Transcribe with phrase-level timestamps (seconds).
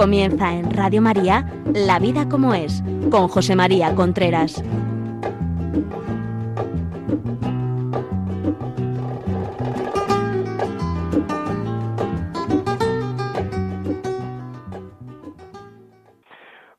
[0.00, 1.44] Comienza en Radio María
[1.74, 4.64] La vida como es, con José María Contreras.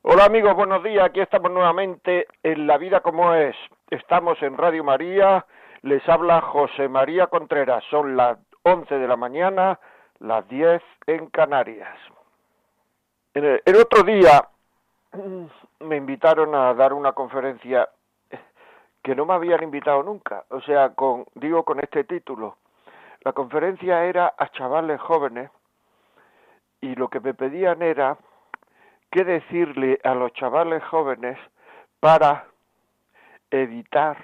[0.02, 1.06] Hola amigos, buenos días.
[1.06, 3.56] Aquí estamos nuevamente en La vida como es.
[3.92, 5.46] Estamos en Radio María.
[5.84, 7.84] Les habla José María Contreras.
[7.92, 9.80] Son las 11 de la mañana,
[10.18, 12.00] las 10 en Canarias.
[13.34, 14.46] El, otro día
[15.80, 17.88] me invitaron a dar una conferencia
[19.02, 22.58] que no me habían invitado nunca, o sea, con digo con este título.
[23.22, 25.50] La conferencia era a chavales jóvenes
[26.82, 28.18] y lo que me pedían era
[29.12, 31.38] qué decirle a los chavales jóvenes
[32.02, 32.48] para
[33.50, 34.18] evitar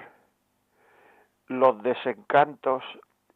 [1.46, 2.84] los desencantos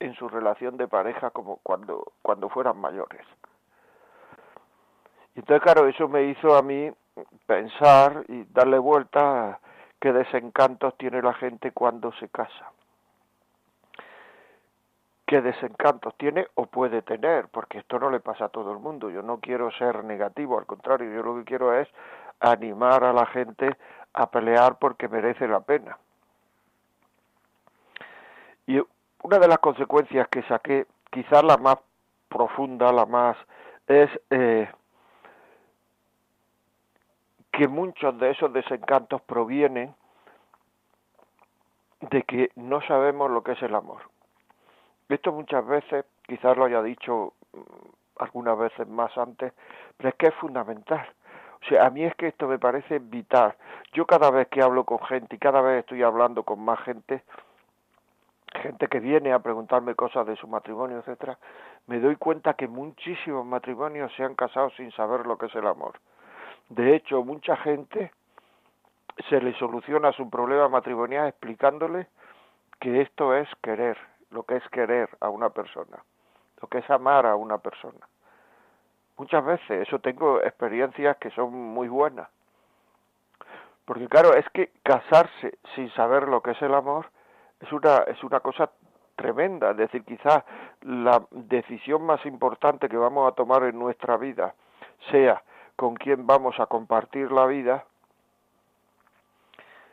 [0.00, 3.26] en su relación de pareja como cuando, cuando fueran mayores.
[5.34, 6.90] Y entonces, claro, eso me hizo a mí
[7.46, 9.60] pensar y darle vuelta a
[10.00, 12.72] qué desencantos tiene la gente cuando se casa.
[15.26, 19.08] Qué desencantos tiene o puede tener, porque esto no le pasa a todo el mundo.
[19.08, 21.88] Yo no quiero ser negativo, al contrario, yo lo que quiero es
[22.40, 23.76] animar a la gente
[24.12, 25.96] a pelear porque merece la pena.
[28.66, 28.80] Y
[29.22, 31.78] una de las consecuencias que saqué, quizás la más
[32.28, 33.36] profunda, la más,
[33.86, 34.68] es eh,
[37.52, 39.94] que muchos de esos desencantos provienen
[42.00, 44.02] de que no sabemos lo que es el amor.
[45.08, 49.52] Esto muchas veces, quizás lo haya dicho mm, algunas veces más antes,
[49.96, 51.06] pero es que es fundamental.
[51.62, 53.54] O sea, a mí es que esto me parece vital.
[53.92, 57.22] Yo cada vez que hablo con gente y cada vez estoy hablando con más gente,
[58.60, 61.38] gente que viene a preguntarme cosas de su matrimonio, etcétera,
[61.86, 65.66] me doy cuenta que muchísimos matrimonios se han casado sin saber lo que es el
[65.66, 66.00] amor.
[66.72, 68.12] De hecho, mucha gente
[69.28, 72.06] se le soluciona su problema matrimonial explicándole
[72.80, 73.98] que esto es querer,
[74.30, 76.02] lo que es querer a una persona,
[76.62, 78.08] lo que es amar a una persona.
[79.18, 82.30] Muchas veces, eso tengo experiencias que son muy buenas.
[83.84, 87.10] Porque claro, es que casarse sin saber lo que es el amor
[87.60, 88.70] es una, es una cosa
[89.16, 89.72] tremenda.
[89.72, 90.42] Es decir, quizás
[90.80, 94.54] la decisión más importante que vamos a tomar en nuestra vida
[95.10, 95.42] sea
[95.76, 97.84] con quién vamos a compartir la vida,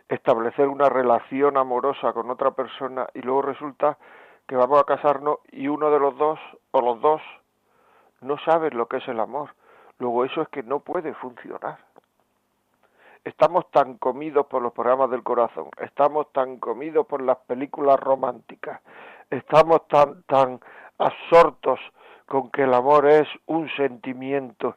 [0.07, 3.97] establecer una relación amorosa con otra persona y luego resulta
[4.47, 6.39] que vamos a casarnos y uno de los dos
[6.71, 7.21] o los dos
[8.21, 9.53] no saben lo que es el amor.
[9.99, 11.77] Luego eso es que no puede funcionar.
[13.23, 18.81] Estamos tan comidos por los programas del corazón, estamos tan comidos por las películas románticas,
[19.29, 20.59] estamos tan tan
[20.97, 21.79] absortos
[22.25, 24.75] con que el amor es un sentimiento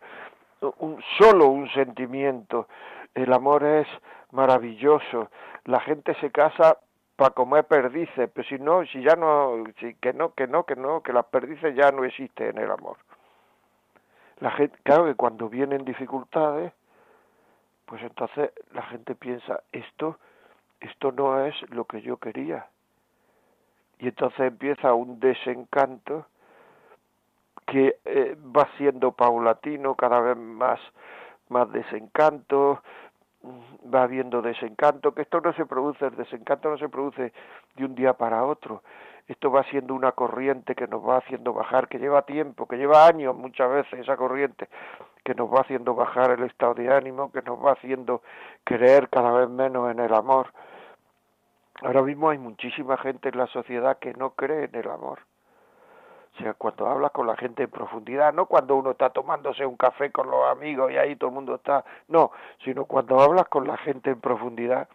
[0.78, 2.69] un, solo un sentimiento.
[3.15, 3.87] El amor es
[4.31, 5.31] maravilloso.
[5.65, 6.78] La gente se casa
[7.17, 10.77] para comer perdices, pero si no, si ya no, si, que no, que no, que
[10.77, 12.97] no, que las perdices ya no existen en el amor.
[14.41, 16.73] La gente, claro que cuando vienen dificultades,
[17.87, 20.19] pues entonces la gente piensa, esto,
[20.81, 22.67] esto no es lo que yo quería.
[23.99, 26.27] Y entonces empieza un desencanto
[27.72, 30.78] que eh, va siendo paulatino, cada vez más,
[31.49, 32.83] más desencanto,
[33.93, 37.32] va habiendo desencanto, que esto no se produce, el desencanto no se produce
[37.75, 38.82] de un día para otro,
[39.27, 43.06] esto va siendo una corriente que nos va haciendo bajar, que lleva tiempo, que lleva
[43.06, 44.69] años muchas veces esa corriente,
[45.25, 48.21] que nos va haciendo bajar el estado de ánimo, que nos va haciendo
[48.65, 50.53] creer cada vez menos en el amor.
[51.81, 55.21] Ahora mismo hay muchísima gente en la sociedad que no cree en el amor
[56.38, 60.10] sea, cuando hablas con la gente en profundidad, no cuando uno está tomándose un café
[60.10, 62.32] con los amigos y ahí todo el mundo está, no,
[62.65, 64.88] sino cuando hablas con la gente en profundidad,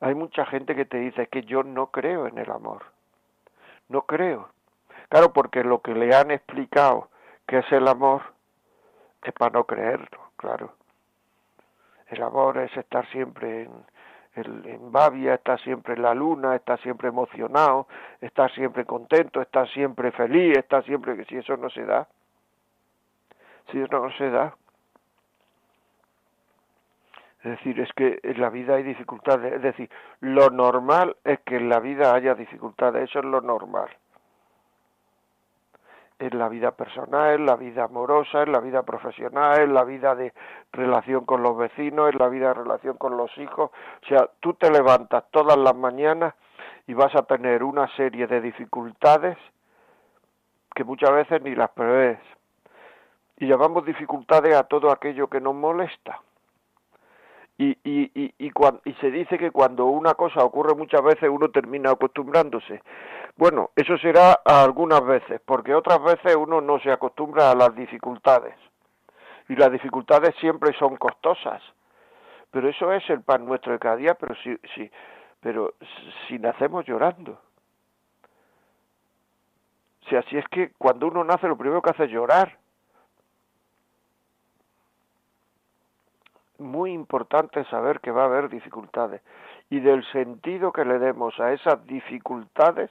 [0.00, 2.82] hay mucha gente que te dice que yo no creo en el amor.
[3.88, 4.48] No creo.
[5.08, 7.08] Claro, porque lo que le han explicado
[7.46, 8.22] que es el amor
[9.22, 10.74] es para no creerlo, claro.
[12.08, 13.72] El amor es estar siempre en,
[14.34, 17.86] el, en Babia está siempre la luna, está siempre emocionado,
[18.20, 22.08] está siempre contento, está siempre feliz, está siempre que si eso no se da,
[23.70, 24.54] si eso no se da.
[27.44, 29.90] Es decir, es que en la vida hay dificultades, es decir,
[30.20, 33.88] lo normal es que en la vida haya dificultades, eso es lo normal
[36.22, 40.14] en la vida personal, en la vida amorosa, en la vida profesional, en la vida
[40.14, 40.32] de
[40.72, 43.70] relación con los vecinos, en la vida de relación con los hijos.
[44.02, 46.34] O sea, tú te levantas todas las mañanas
[46.86, 49.36] y vas a tener una serie de dificultades
[50.74, 52.18] que muchas veces ni las prevés.
[53.38, 56.20] Y llamamos dificultades a todo aquello que nos molesta.
[57.58, 58.52] Y, y, y, y,
[58.84, 62.80] y, se dice que cuando una cosa ocurre muchas veces uno termina acostumbrándose.
[63.36, 68.54] Bueno, eso será algunas veces, porque otras veces uno no se acostumbra a las dificultades.
[69.48, 71.62] Y las dificultades siempre son costosas.
[72.50, 74.90] Pero eso es el pan nuestro de cada día, pero si, si,
[75.40, 75.74] pero
[76.28, 77.40] si nacemos llorando.
[80.08, 82.58] Si así es que cuando uno nace lo primero que hace es llorar.
[86.58, 89.22] Muy importante saber que va a haber dificultades
[89.70, 92.90] y del sentido que le demos a esas dificultades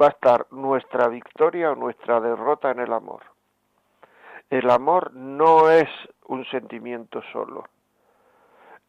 [0.00, 3.22] va a estar nuestra victoria o nuestra derrota en el amor.
[4.50, 5.88] El amor no es
[6.26, 7.64] un sentimiento solo.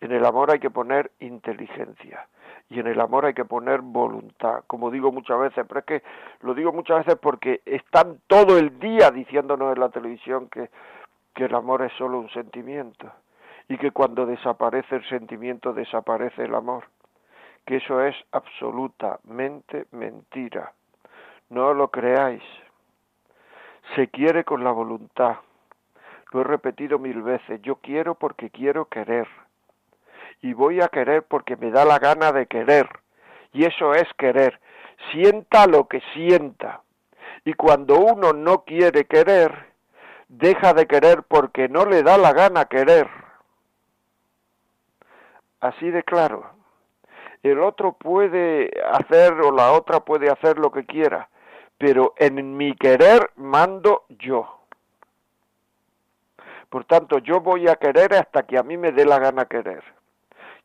[0.02, 2.28] En el amor hay que poner inteligencia
[2.69, 6.04] y en el amor hay que poner voluntad, como digo muchas veces, pero es que
[6.42, 10.69] lo digo muchas veces porque están todo el día diciéndonos en la televisión que,
[11.34, 13.12] que el amor es solo un sentimiento
[13.68, 16.86] y que cuando desaparece el sentimiento desaparece el amor,
[17.66, 20.74] que eso es absolutamente mentira.
[21.50, 22.44] No lo creáis.
[23.95, 25.38] Se quiere con la voluntad.
[26.31, 27.62] Lo he repetido mil veces.
[27.62, 29.27] Yo quiero porque quiero querer.
[30.42, 32.89] Y voy a querer porque me da la gana de querer.
[33.53, 34.59] Y eso es querer.
[35.12, 36.81] Sienta lo que sienta.
[37.45, 39.74] Y cuando uno no quiere querer,
[40.27, 43.07] deja de querer porque no le da la gana querer.
[45.62, 46.51] Así de claro.
[47.44, 51.30] El otro puede hacer o la otra puede hacer lo que quiera,
[51.77, 54.62] pero en mi querer mando yo.
[56.69, 59.83] Por tanto, yo voy a querer hasta que a mí me dé la gana querer.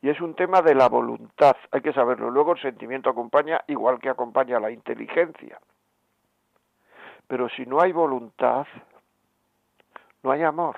[0.01, 2.31] Y es un tema de la voluntad, hay que saberlo.
[2.31, 5.59] Luego el sentimiento acompaña igual que acompaña la inteligencia.
[7.27, 8.65] Pero si no hay voluntad,
[10.23, 10.75] no hay amor.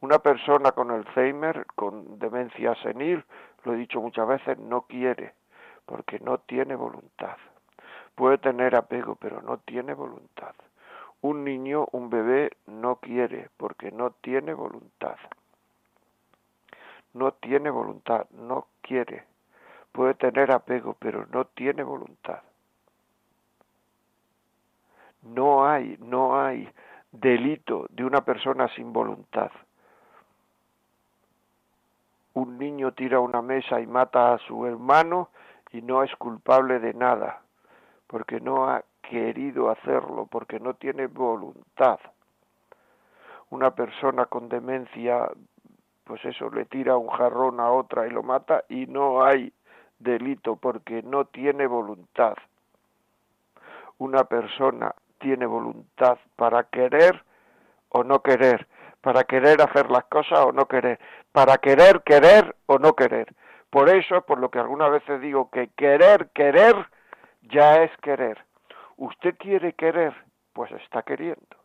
[0.00, 3.24] Una persona con Alzheimer, con demencia senil,
[3.64, 5.34] lo he dicho muchas veces, no quiere,
[5.86, 7.36] porque no tiene voluntad.
[8.18, 10.52] Puede tener apego, pero no tiene voluntad.
[11.20, 15.14] Un niño, un bebé, no quiere porque no tiene voluntad.
[17.14, 19.22] No tiene voluntad, no quiere.
[19.92, 22.42] Puede tener apego, pero no tiene voluntad.
[25.22, 26.68] No hay, no hay
[27.12, 29.52] delito de una persona sin voluntad.
[32.34, 35.28] Un niño tira una mesa y mata a su hermano
[35.70, 37.42] y no es culpable de nada
[38.08, 42.00] porque no ha querido hacerlo, porque no tiene voluntad.
[43.50, 45.30] Una persona con demencia,
[46.04, 49.52] pues eso, le tira un jarrón a otra y lo mata y no hay
[49.98, 52.34] delito porque no tiene voluntad.
[53.98, 57.24] Una persona tiene voluntad para querer
[57.90, 58.66] o no querer,
[59.00, 60.98] para querer hacer las cosas o no querer,
[61.32, 63.34] para querer querer o no querer.
[63.70, 66.74] Por eso es por lo que algunas veces digo que querer querer
[67.50, 68.44] ya es querer.
[68.96, 70.14] Usted quiere querer,
[70.52, 71.56] pues está queriendo.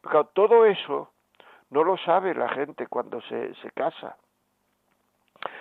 [0.00, 1.12] Porque todo eso
[1.70, 4.16] no lo sabe la gente cuando se, se casa.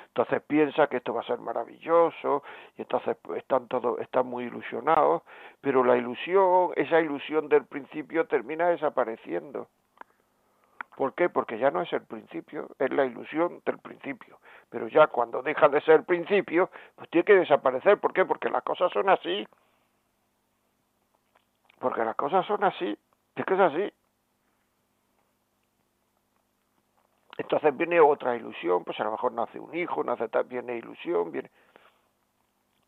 [0.08, 2.44] Entonces piensa que esto va a ser maravilloso
[2.76, 5.22] y entonces están todos están muy ilusionados,
[5.62, 9.68] pero la ilusión, esa ilusión del principio termina desapareciendo.
[10.98, 11.30] ¿Por qué?
[11.30, 14.40] Porque ya no es el principio, es la ilusión del principio.
[14.72, 18.00] Pero ya cuando deja de ser principio, pues tiene que desaparecer.
[18.00, 18.26] ¿Por qué?
[18.26, 19.48] Porque las cosas son así.
[21.78, 22.98] Porque las cosas son así.
[23.36, 23.94] Es que es así.
[27.38, 31.52] Entonces viene otra ilusión, pues a lo mejor nace un hijo, nace viene ilusión, viene...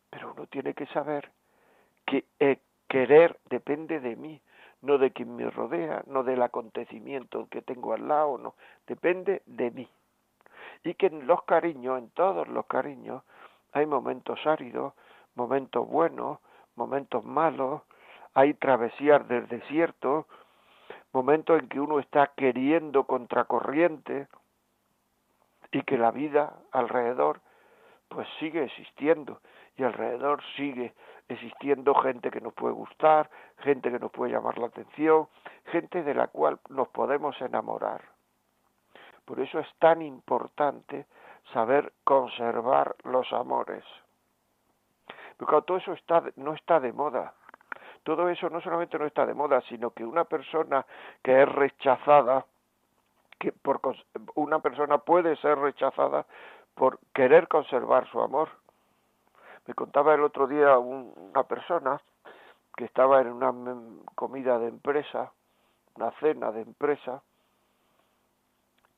[0.09, 1.31] Pero uno tiene que saber
[2.07, 4.41] que eh, querer depende de mí
[4.81, 8.55] no de quien me rodea, no del acontecimiento que tengo al lado, no,
[8.87, 9.89] depende de mí.
[10.83, 13.23] Y que en los cariños, en todos los cariños,
[13.73, 14.93] hay momentos áridos,
[15.35, 16.39] momentos buenos,
[16.75, 17.81] momentos malos,
[18.33, 20.27] hay travesías del desierto,
[21.11, 24.27] momentos en que uno está queriendo contracorriente
[25.71, 27.41] y que la vida alrededor
[28.07, 29.41] pues sigue existiendo
[29.77, 30.93] y alrededor sigue
[31.29, 35.27] existiendo gente que nos puede gustar, gente que nos puede llamar la atención,
[35.65, 38.01] gente de la cual nos podemos enamorar.
[39.25, 41.05] Por eso es tan importante
[41.53, 43.83] saber conservar los amores.
[45.37, 47.33] Porque todo eso está, no está de moda.
[48.03, 50.85] Todo eso no solamente no está de moda, sino que una persona
[51.21, 52.45] que es rechazada,
[53.37, 53.79] que por,
[54.35, 56.25] una persona puede ser rechazada
[56.73, 58.49] por querer conservar su amor.
[59.67, 62.01] Me contaba el otro día una persona
[62.75, 63.53] que estaba en una
[64.15, 65.31] comida de empresa
[65.99, 67.21] una cena de empresa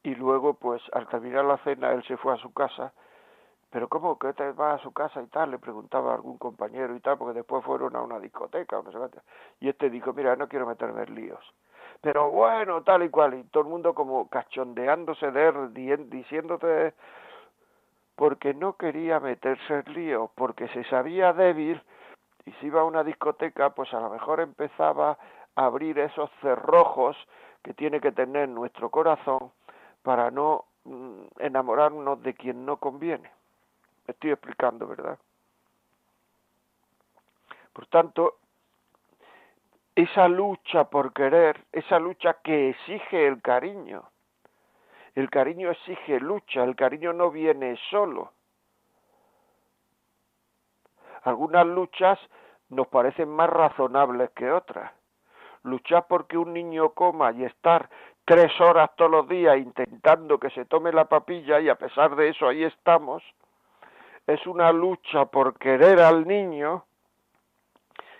[0.03, 2.93] y luego pues al terminar la cena él se fue a su casa.
[3.69, 6.99] Pero cómo que te vas a su casa y tal le preguntaba algún compañero y
[6.99, 9.19] tal porque después fueron a una discoteca no sé qué
[9.61, 11.53] y este dijo mira no quiero meterme en líos
[12.01, 16.93] pero bueno tal y cual y todo el mundo como cachondeándose de él diciéndote
[18.21, 21.81] porque no quería meterse en líos porque se sabía débil
[22.45, 25.17] y si iba a una discoteca pues a lo mejor empezaba
[25.55, 27.17] a abrir esos cerrojos
[27.63, 29.51] que tiene que tener nuestro corazón
[30.03, 33.31] para no mm, enamorarnos de quien no conviene.
[34.05, 35.17] Estoy explicando, ¿verdad?
[37.73, 38.35] Por tanto,
[39.95, 44.10] esa lucha por querer, esa lucha que exige el cariño,
[45.15, 48.31] el cariño exige lucha, el cariño no viene solo.
[51.23, 52.19] Algunas luchas
[52.69, 54.91] nos parecen más razonables que otras.
[55.63, 57.89] Luchar porque un niño coma y estar
[58.25, 62.29] tres horas todos los días intentando que se tome la papilla y a pesar de
[62.29, 63.21] eso ahí estamos,
[64.25, 66.85] es una lucha por querer al niño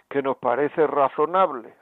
[0.10, 1.81] que nos parece razonable.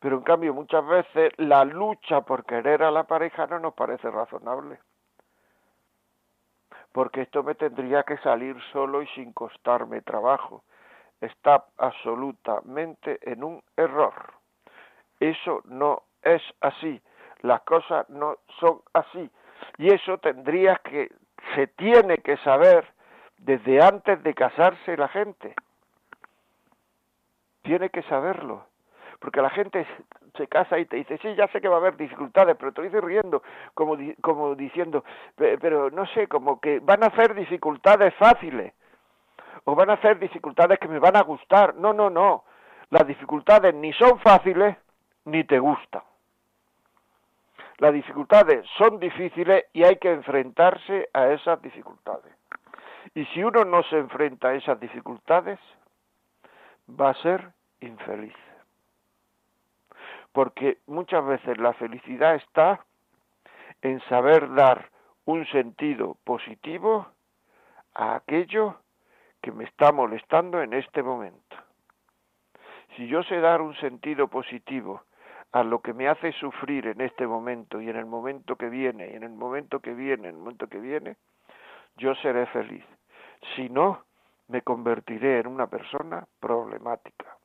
[0.00, 4.10] Pero en cambio muchas veces la lucha por querer a la pareja no nos parece
[4.10, 4.78] razonable.
[6.92, 10.62] Porque esto me tendría que salir solo y sin costarme trabajo.
[11.20, 14.34] Está absolutamente en un error.
[15.18, 17.00] Eso no es así.
[17.40, 19.30] Las cosas no son así.
[19.78, 21.12] Y eso tendría que,
[21.54, 22.86] se tiene que saber
[23.38, 25.54] desde antes de casarse la gente.
[27.62, 28.64] Tiene que saberlo.
[29.18, 29.86] Porque la gente
[30.36, 32.80] se casa y te dice, sí, ya sé que va a haber dificultades, pero te
[32.80, 33.42] lo dice riendo,
[33.74, 35.04] como, como diciendo,
[35.36, 38.72] pero no sé, como que van a ser dificultades fáciles,
[39.64, 41.74] o van a ser dificultades que me van a gustar.
[41.74, 42.44] No, no, no.
[42.90, 44.76] Las dificultades ni son fáciles,
[45.26, 46.02] ni te gustan.
[47.78, 52.32] Las dificultades son difíciles y hay que enfrentarse a esas dificultades.
[53.14, 55.58] Y si uno no se enfrenta a esas dificultades,
[56.88, 58.34] va a ser infeliz.
[60.32, 62.84] Porque muchas veces la felicidad está
[63.82, 64.90] en saber dar
[65.24, 67.06] un sentido positivo
[67.94, 68.76] a aquello
[69.42, 71.56] que me está molestando en este momento.
[72.96, 75.02] Si yo sé dar un sentido positivo
[75.52, 79.10] a lo que me hace sufrir en este momento y en el momento que viene
[79.12, 81.16] y en el momento que viene, en el momento que viene,
[81.96, 82.84] yo seré feliz.
[83.54, 84.02] Si no,
[84.48, 87.36] me convertiré en una persona problemática.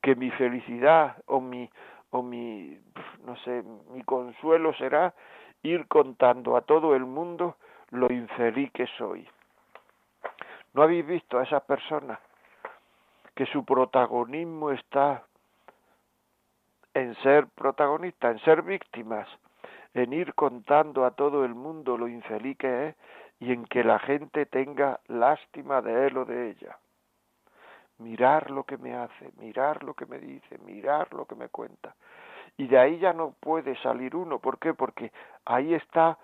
[0.00, 1.68] Que mi felicidad o mi
[2.10, 2.78] o mi
[3.24, 5.14] no sé, mi consuelo será
[5.62, 7.56] ir contando a todo el mundo
[7.90, 9.28] lo infeliz que soy.
[10.74, 12.18] ¿No habéis visto a esas personas
[13.34, 15.24] que su protagonismo está
[16.94, 19.28] en ser protagonistas, en ser víctimas,
[19.94, 22.96] en ir contando a todo el mundo lo infeliz que es
[23.40, 26.78] y en que la gente tenga lástima de él o de ella.
[27.98, 31.94] Mirar lo que me hace, mirar lo que me dice, mirar lo que me cuenta.
[32.56, 34.38] Y de ahí ya no puede salir uno.
[34.38, 34.74] ¿Por qué?
[34.74, 35.12] Porque
[35.44, 36.18] ahí está,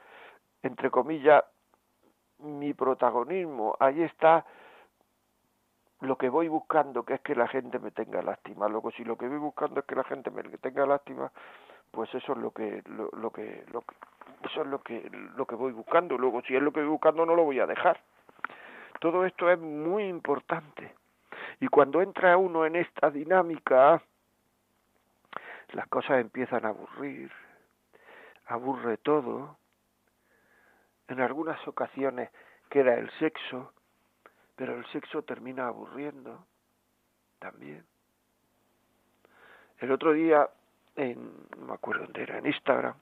[0.62, 1.44] entre comillas,
[2.38, 4.44] mi protagonismo, ahí está
[6.00, 8.68] lo que voy buscando, que es que la gente me tenga lástima.
[8.68, 11.30] Luego, si lo que voy buscando es que la gente me tenga lástima,
[11.90, 13.94] pues eso es lo que, lo, lo que, lo que,
[14.44, 16.18] eso es lo que, lo que voy buscando.
[16.18, 18.00] Luego, si es lo que voy buscando, no lo voy a dejar.
[19.00, 20.94] Todo esto es muy importante.
[21.60, 24.02] Y cuando entra uno en esta dinámica,
[25.72, 27.30] las cosas empiezan a aburrir,
[28.46, 29.56] aburre todo.
[31.08, 32.30] En algunas ocasiones
[32.70, 33.72] queda el sexo,
[34.56, 36.46] pero el sexo termina aburriendo
[37.38, 37.84] también.
[39.78, 40.48] El otro día,
[40.96, 42.94] en, no me acuerdo dónde era, en Instagram,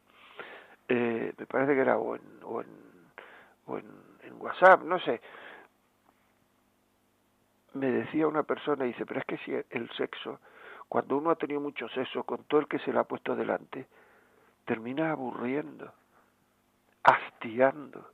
[0.88, 2.68] eh, me parece que era o en, o en,
[3.66, 3.86] o en,
[4.22, 5.20] en WhatsApp, no sé,
[7.74, 10.40] me decía una persona, dice, pero es que si el sexo,
[10.88, 13.86] cuando uno ha tenido mucho sexo con todo el que se le ha puesto delante,
[14.64, 15.92] termina aburriendo,
[17.02, 18.10] hastiando.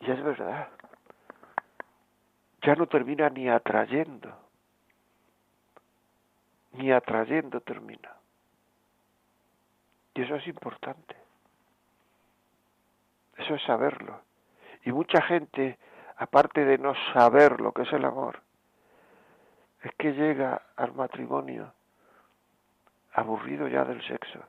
[0.00, 0.68] Y es verdad.
[2.62, 4.34] Ya no termina ni atrayendo.
[6.72, 8.10] Ni atrayendo termina.
[10.14, 11.16] Y eso es importante.
[13.36, 14.20] Eso es saberlo.
[14.84, 15.78] Y mucha gente,
[16.16, 18.40] aparte de no saber lo que es el amor,
[19.82, 21.72] es que llega al matrimonio
[23.12, 24.40] aburrido ya del sexo,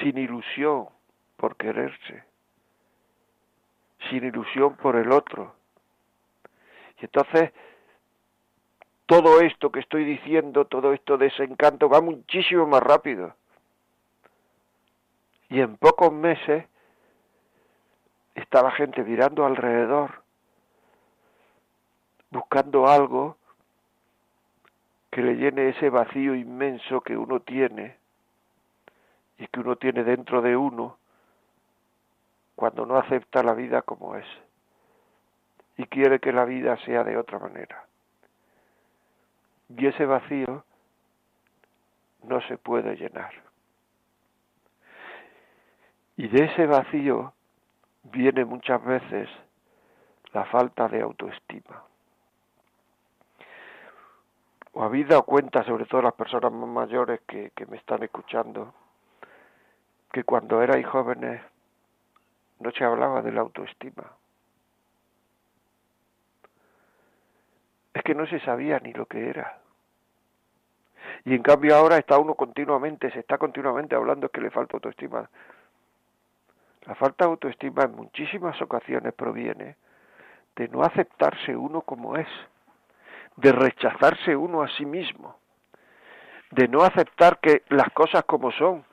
[0.00, 0.88] sin ilusión
[1.36, 2.24] por quererse,
[4.10, 5.54] sin ilusión por el otro.
[7.00, 7.52] Y entonces
[9.06, 13.34] todo esto que estoy diciendo, todo esto desencanto, va muchísimo más rápido.
[15.48, 16.66] Y en pocos meses
[18.38, 20.22] está la gente mirando alrededor,
[22.30, 23.36] buscando algo
[25.10, 27.96] que le llene ese vacío inmenso que uno tiene
[29.38, 30.98] y que uno tiene dentro de uno
[32.54, 34.26] cuando no acepta la vida como es
[35.76, 37.86] y quiere que la vida sea de otra manera.
[39.68, 40.64] Y ese vacío
[42.24, 43.32] no se puede llenar.
[46.16, 47.32] Y de ese vacío
[48.04, 49.28] viene muchas veces
[50.32, 51.82] la falta de autoestima.
[54.72, 58.74] O habéis dado cuenta, sobre todo las personas más mayores que, que me están escuchando,
[60.12, 61.42] que cuando erais jóvenes
[62.60, 64.04] no se hablaba de la autoestima.
[67.94, 69.58] Es que no se sabía ni lo que era.
[71.24, 75.28] Y en cambio ahora está uno continuamente, se está continuamente hablando que le falta autoestima.
[76.86, 79.76] La falta de autoestima en muchísimas ocasiones proviene
[80.56, 82.28] de no aceptarse uno como es,
[83.36, 85.38] de rechazarse uno a sí mismo,
[86.50, 88.84] de no aceptar que las cosas como son,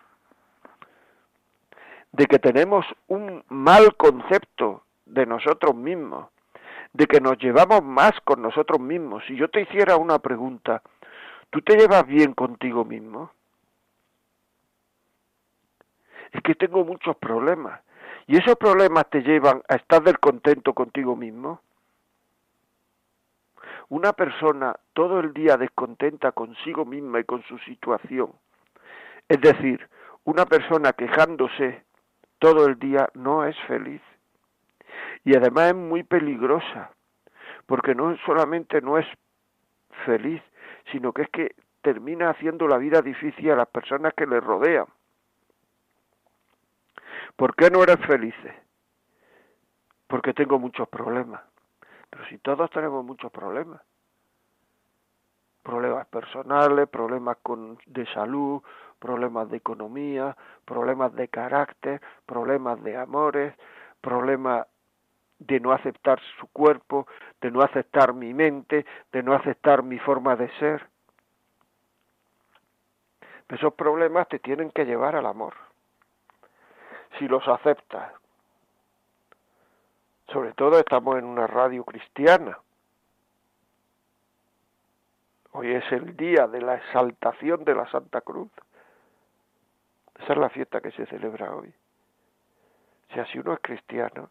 [2.12, 6.30] de que tenemos un mal concepto de nosotros mismos,
[6.94, 9.24] de que nos llevamos más con nosotros mismos.
[9.28, 10.82] Si yo te hiciera una pregunta,
[11.50, 13.32] ¿tú te llevas bien contigo mismo?
[16.36, 17.80] Es que tengo muchos problemas.
[18.28, 21.62] ¿Y esos problemas te llevan a estar del contento contigo mismo?
[23.88, 28.34] Una persona todo el día descontenta consigo misma y con su situación,
[29.30, 29.88] es decir,
[30.26, 31.84] una persona quejándose
[32.40, 34.02] todo el día no es feliz.
[35.24, 36.92] Y además es muy peligrosa,
[37.66, 39.06] porque no solamente no es
[40.06, 40.42] feliz,
[40.92, 44.88] sino que es que termina haciendo la vida difícil a las personas que le rodean.
[47.36, 48.36] ¿Por qué no eres feliz?
[50.08, 51.42] Porque tengo muchos problemas.
[52.10, 53.82] Pero si todos tenemos muchos problemas,
[55.64, 58.62] problemas personales, problemas con, de salud,
[59.00, 63.54] problemas de economía, problemas de carácter, problemas de amores,
[64.00, 64.68] problemas
[65.40, 67.08] de no aceptar su cuerpo,
[67.42, 70.88] de no aceptar mi mente, de no aceptar mi forma de ser.
[73.50, 75.65] Esos problemas te tienen que llevar al amor.
[77.18, 78.12] Si los aceptas.
[80.28, 82.58] Sobre todo estamos en una radio cristiana.
[85.52, 88.52] Hoy es el día de la exaltación de la Santa Cruz.
[90.20, 91.74] Esa es la fiesta que se celebra hoy.
[93.10, 94.30] O sea, si uno es cristiano,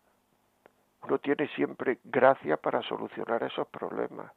[1.05, 4.33] uno tiene siempre gracia para solucionar esos problemas.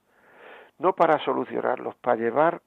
[0.80, 2.62] No para solucionarlos, para llevar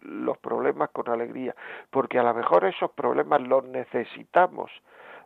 [0.00, 1.54] los problemas con alegría,
[1.90, 4.70] porque a lo mejor esos problemas los necesitamos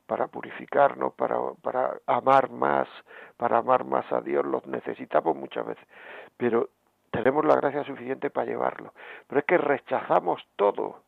[0.06, 2.88] para purificarnos, para, para amar más,
[3.36, 5.84] para amar más a Dios, los necesitamos muchas veces,
[6.36, 6.68] pero
[7.10, 8.92] tenemos la gracia suficiente para llevarlo.
[9.26, 11.04] Pero es que rechazamos todo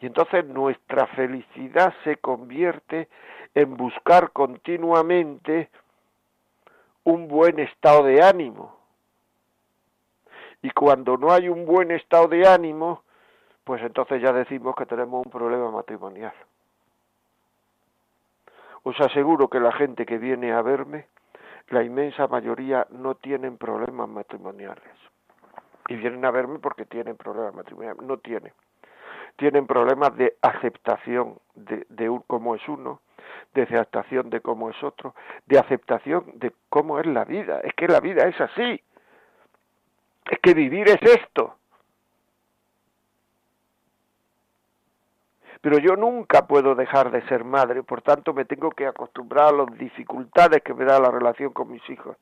[0.00, 3.08] y entonces nuestra felicidad se convierte
[3.54, 5.68] en buscar continuamente
[7.04, 8.76] un buen estado de ánimo.
[10.62, 13.02] Y cuando no hay un buen estado de ánimo,
[13.64, 16.32] pues entonces ya decimos que tenemos un problema matrimonial.
[18.82, 21.06] Os aseguro que la gente que viene a verme,
[21.68, 24.94] la inmensa mayoría no tienen problemas matrimoniales.
[25.88, 28.02] Y vienen a verme porque tienen problemas matrimoniales.
[28.02, 28.52] No tienen
[29.36, 33.00] tienen problemas de aceptación de, de cómo es uno,
[33.54, 35.14] de aceptación de cómo es otro,
[35.46, 37.60] de aceptación de cómo es la vida.
[37.60, 38.82] Es que la vida es así.
[40.30, 41.56] Es que vivir es esto.
[45.60, 49.52] Pero yo nunca puedo dejar de ser madre, por tanto me tengo que acostumbrar a
[49.52, 52.16] las dificultades que me da la relación con mis hijos.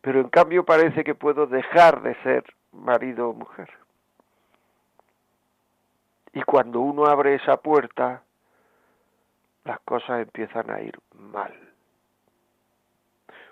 [0.00, 3.70] Pero en cambio parece que puedo dejar de ser marido o mujer.
[6.32, 8.22] Y cuando uno abre esa puerta,
[9.64, 11.54] las cosas empiezan a ir mal.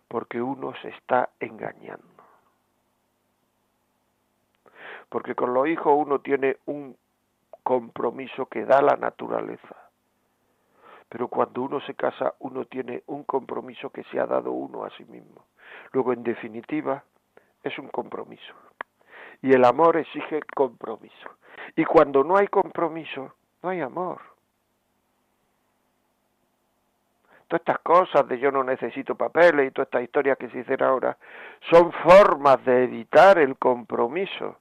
[0.09, 2.05] Porque uno se está engañando.
[5.09, 6.97] Porque con los hijos uno tiene un
[7.67, 9.75] compromiso que da la naturaleza.
[11.09, 14.91] Pero cuando uno se casa, uno tiene un compromiso que se ha dado uno a
[14.91, 15.47] sí mismo.
[15.91, 17.03] Luego, en definitiva,
[17.65, 18.55] es un compromiso.
[19.43, 21.29] Y el amor exige compromiso.
[21.75, 24.21] Y cuando no hay compromiso, no hay amor.
[27.49, 30.83] todas estas cosas de yo no necesito papeles y todas estas historias que se dicen
[30.83, 31.17] ahora,
[31.71, 34.57] son formas de evitar el compromiso.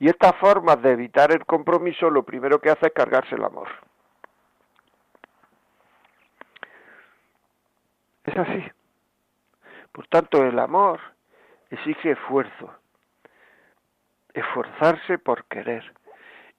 [0.00, 3.68] Y estas formas de evitar el compromiso lo primero que hace es cargarse el amor.
[8.24, 8.64] Es así.
[9.92, 11.00] Por tanto, el amor
[11.70, 12.72] exige esfuerzo.
[14.34, 15.92] Esforzarse por querer.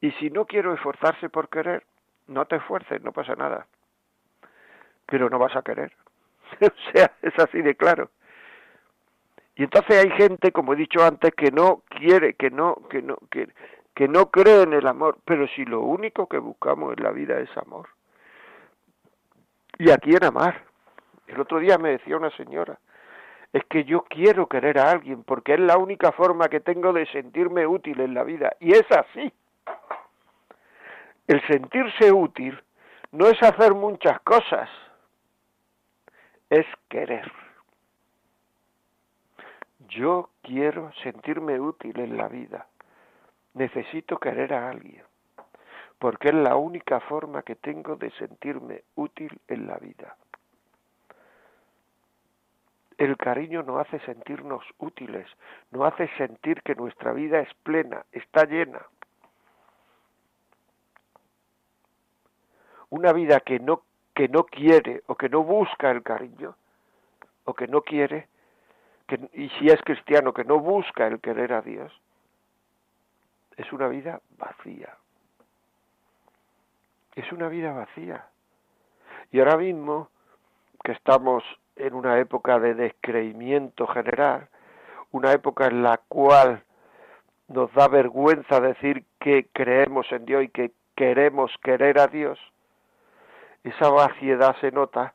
[0.02, 1.86] Y si no quiero esforzarse por querer,
[2.28, 3.68] no te esfuerces, no pasa nada.
[5.06, 5.94] Pero no vas a querer.
[6.62, 8.12] o sea, es así de claro.
[9.60, 13.18] Y entonces hay gente, como he dicho antes, que no quiere, que no, que no,
[13.30, 13.50] que,
[13.94, 15.18] que no cree en el amor.
[15.26, 17.90] Pero si lo único que buscamos en la vida es amor.
[19.78, 20.64] ¿Y a quién amar?
[21.28, 22.80] El otro día me decía una señora,
[23.52, 27.06] es que yo quiero querer a alguien porque es la única forma que tengo de
[27.08, 28.56] sentirme útil en la vida.
[28.62, 29.30] Y es así.
[31.28, 32.58] El sentirse útil
[33.12, 34.70] no es hacer muchas cosas,
[36.50, 37.30] es querer.
[39.90, 42.68] Yo quiero sentirme útil en la vida.
[43.54, 45.04] Necesito querer a alguien,
[45.98, 50.16] porque es la única forma que tengo de sentirme útil en la vida.
[52.98, 55.26] El cariño nos hace sentirnos útiles,
[55.72, 58.82] nos hace sentir que nuestra vida es plena, está llena.
[62.90, 66.56] una vida que no, que no quiere o que no busca el cariño,
[67.46, 68.28] o que no quiere,
[69.10, 71.92] que, y si es cristiano, que no busca el querer a Dios,
[73.58, 74.96] es una vida vacía.
[77.16, 78.26] Es una vida vacía.
[79.32, 80.10] Y ahora mismo,
[80.84, 81.44] que estamos
[81.76, 84.48] en una época de descreimiento general,
[85.12, 86.64] una época en la cual
[87.48, 92.40] nos da vergüenza decir que creemos en Dios y que queremos querer a Dios,
[93.64, 95.14] esa vaciedad se nota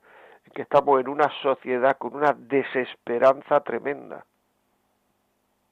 [0.54, 4.24] que estamos en una sociedad con una desesperanza tremenda.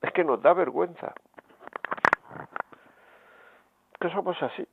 [0.02, 1.14] Es que nos da vergüenza.
[4.00, 4.66] Que somos así.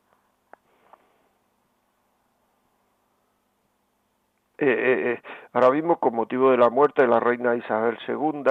[4.58, 5.22] Eh, eh, eh,
[5.54, 8.43] ahora mismo, con motivo de la muerte de la reina Isabel II,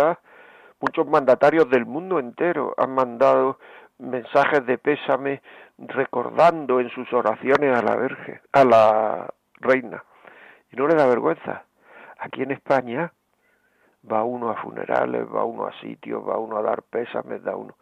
[0.81, 3.59] muchos mandatarios del mundo entero han mandado
[3.99, 5.43] mensajes de pésame
[5.77, 10.03] recordando en sus oraciones a la Virgen, a la reina.
[10.71, 11.65] Y no le da vergüenza.
[12.19, 13.13] Aquí en España
[14.11, 17.75] va uno a funerales, va uno a sitios, va uno a dar pésames, da uno.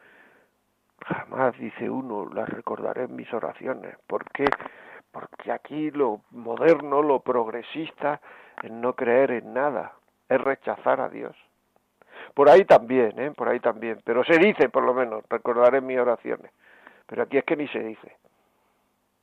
[1.05, 3.96] Jamás dice uno, las recordaré en mis oraciones.
[4.07, 4.46] ¿Por qué?
[5.11, 8.20] Porque aquí lo moderno, lo progresista,
[8.62, 9.92] es no creer en nada,
[10.29, 11.37] es rechazar a Dios.
[12.35, 13.31] Por ahí también, ¿eh?
[13.31, 14.01] Por ahí también.
[14.05, 16.51] Pero se dice, por lo menos, recordaré mis oraciones.
[17.07, 18.16] Pero aquí es que ni se dice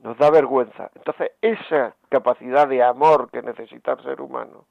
[0.03, 0.91] nos da vergüenza.
[0.95, 4.65] Entonces, esa capacidad de amor que necesita el ser humano,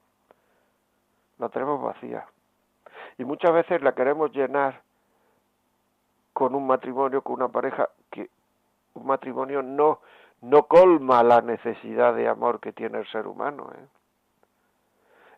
[1.39, 2.27] la tenemos vacía.
[3.19, 4.83] Y muchas veces la queremos llenar
[6.35, 8.29] con un matrimonio, con una pareja, que
[8.95, 10.01] un matrimonio no,
[10.43, 13.71] no colma la necesidad de amor que tiene el ser humano.
[13.75, 13.87] ¿eh?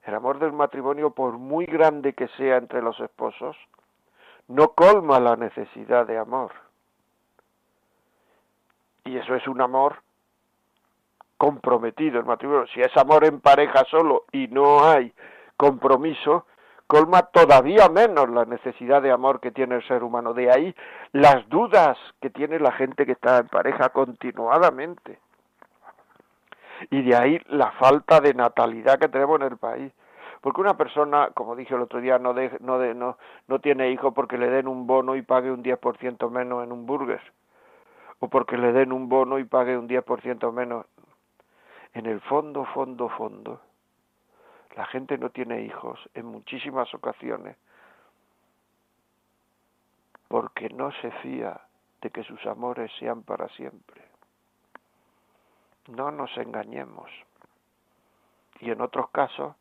[0.07, 3.57] El amor del matrimonio, por muy grande que sea entre los esposos,
[4.49, 6.64] no colma la necesidad de amor.
[9.05, 9.97] Y eso es un amor
[11.37, 12.67] comprometido, el matrimonio.
[12.69, 15.13] Si es amor en pareja solo y no hay
[15.57, 16.47] compromiso,
[16.87, 20.33] colma todavía menos la necesidad de amor que tiene el ser humano.
[20.33, 20.75] De ahí
[21.13, 25.19] las dudas que tiene la gente que está en pareja continuadamente.
[26.91, 29.93] Y de ahí la falta de natalidad que tenemos en el país.
[30.41, 34.39] Porque una persona, como dije el otro día, no, no, no, no tiene hijos porque
[34.39, 37.21] le den un bono y pague un 10% menos en un burger
[38.25, 40.87] o porque le den un bono y pague un 10% menos.
[41.93, 43.61] En el fondo, fondo, fondo,
[44.77, 47.59] la gente no tiene hijos en muchísimas ocasiones
[50.27, 51.61] porque no se fía
[52.01, 54.01] de que sus amores sean para siempre.
[55.89, 57.11] No nos engañemos.
[58.61, 59.55] Y en otros casos,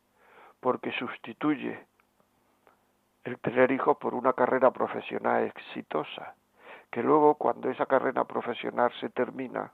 [0.62, 1.86] porque sustituye
[3.26, 6.36] el tener hijos por una carrera profesional exitosa
[6.93, 9.71] que luego cuando esa carrera profesional se termina,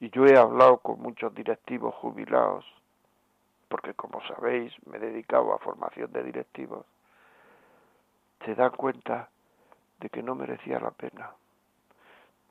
[0.00, 2.64] y yo he hablado con muchos directivos jubilados,
[3.68, 6.84] porque como sabéis me he dedicado a formación de directivos,
[8.44, 9.28] se dan cuenta
[10.00, 11.30] de que no merecía la pena.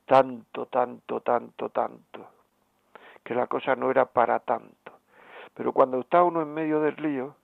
[0.06, 2.26] Tanto, tanto, tanto, tanto,
[3.22, 4.92] que la cosa no era para tanto.
[5.52, 7.36] Pero cuando está uno en medio del lío,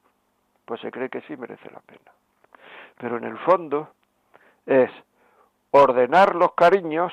[0.65, 2.11] pues se cree que sí merece la pena.
[2.97, 3.91] Pero en el fondo
[4.65, 4.91] es
[5.71, 7.13] ordenar los cariños,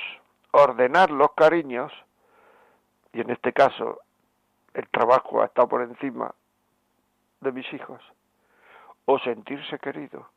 [0.51, 1.91] ordenar los cariños,
[3.13, 3.99] y en este caso
[4.73, 6.33] el trabajo ha estado por encima
[7.41, 8.01] de mis hijos
[9.05, 10.29] o sentirse querido.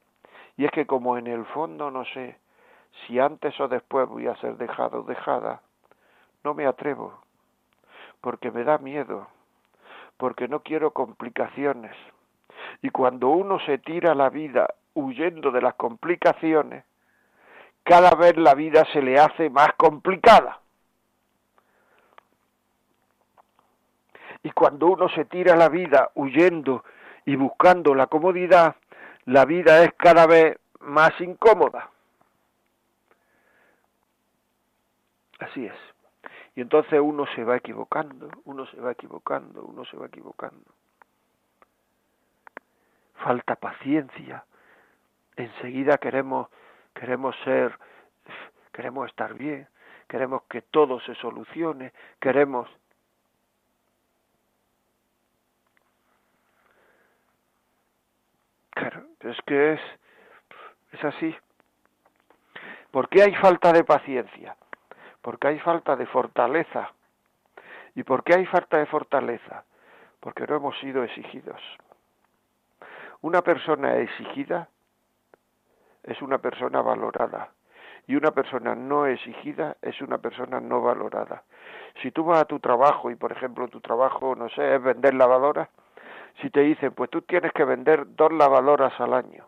[0.57, 2.39] Y es que como en el fondo no sé
[3.07, 5.63] si antes o después voy a ser dejado o dejada,
[6.45, 7.23] no me atrevo,
[8.21, 9.29] porque me da miedo,
[10.17, 11.97] porque no quiero complicaciones.
[12.83, 16.85] Y cuando uno se tira la vida huyendo de las complicaciones,
[17.85, 20.61] cada vez la vida se le hace más complicada.
[24.43, 26.85] Y cuando uno se tira la vida huyendo
[27.27, 28.77] y buscando la comodidad,
[29.27, 31.91] la vida es cada vez más incómoda.
[35.39, 35.75] Así es.
[36.55, 40.65] Y entonces uno se va equivocando, uno se va equivocando, uno se va equivocando.
[43.15, 44.45] Falta paciencia.
[45.37, 46.49] Enseguida queremos
[46.95, 47.79] queremos ser
[48.73, 49.69] queremos estar bien,
[50.09, 52.69] queremos que todo se solucione, queremos
[58.71, 59.81] Claro, es que es
[60.93, 61.37] es así.
[62.91, 64.57] ¿Por qué hay falta de paciencia?
[65.23, 66.93] Porque hay falta de fortaleza.
[67.95, 69.65] ¿Y por qué hay falta de fortaleza?
[70.21, 71.61] Porque no hemos sido exigidos.
[73.21, 74.69] Una persona exigida
[76.11, 77.51] es una persona valorada.
[78.07, 81.45] Y una persona no exigida es una persona no valorada.
[82.03, 85.15] Si tú vas a tu trabajo y, por ejemplo, tu trabajo, no sé, es vender
[85.15, 85.69] lavadoras,
[86.41, 89.47] si te dicen, pues tú tienes que vender dos lavadoras al año,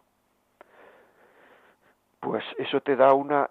[2.21, 3.51] pues eso te da una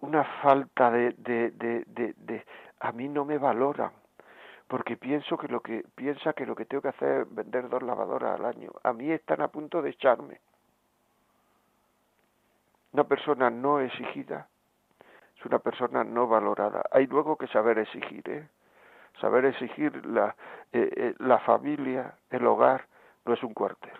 [0.00, 2.44] una falta de, de, de, de,
[2.80, 3.90] a mí no me valoran
[4.68, 7.82] porque pienso que lo que piensa que lo que tengo que hacer es vender dos
[7.82, 8.70] lavadoras al año.
[8.82, 10.40] A mí están a punto de echarme
[12.94, 14.48] una persona no exigida
[15.36, 16.84] es una persona no valorada.
[16.92, 18.48] Hay luego que saber exigir ¿eh?
[19.20, 20.34] saber exigir la
[20.72, 22.86] eh, eh, la familia el hogar
[23.26, 23.92] no es un cuartel.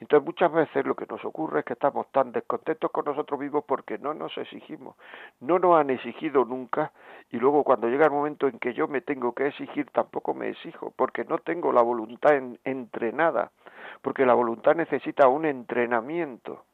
[0.00, 3.62] Entonces muchas veces lo que nos ocurre es que estamos tan descontentos con nosotros mismos
[3.64, 4.96] porque no nos exigimos,
[5.38, 6.90] no nos han exigido nunca
[7.30, 10.48] y luego cuando llega el momento en que yo me tengo que exigir tampoco me
[10.48, 12.32] exijo porque no tengo la voluntad
[12.64, 13.52] entrenada,
[14.02, 16.64] porque la voluntad necesita un entrenamiento.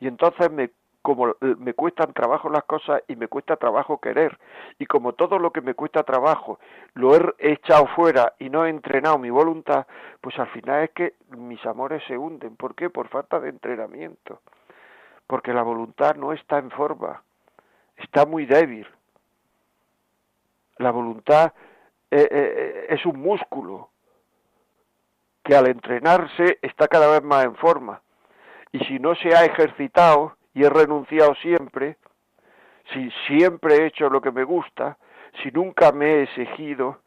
[0.00, 0.70] Y entonces me
[1.02, 4.38] como eh, me cuestan trabajo las cosas y me cuesta trabajo querer.
[4.78, 6.58] Y como todo lo que me cuesta trabajo
[6.94, 9.86] lo he echado fuera y no he entrenado mi voluntad,
[10.20, 12.56] pues al final es que mis amores se hunden.
[12.56, 12.88] ¿Por qué?
[12.88, 14.40] Por falta de entrenamiento.
[15.26, 17.22] Porque la voluntad no está en forma,
[17.96, 18.86] está muy débil.
[20.78, 21.52] La voluntad
[22.10, 23.91] eh, eh, es un músculo
[25.42, 28.00] que al entrenarse está cada vez más en forma.
[28.72, 31.96] Y si no se ha ejercitado, y he renunciado siempre,
[32.92, 34.98] si siempre he hecho lo que me gusta,
[35.42, 37.00] si nunca me he exigido,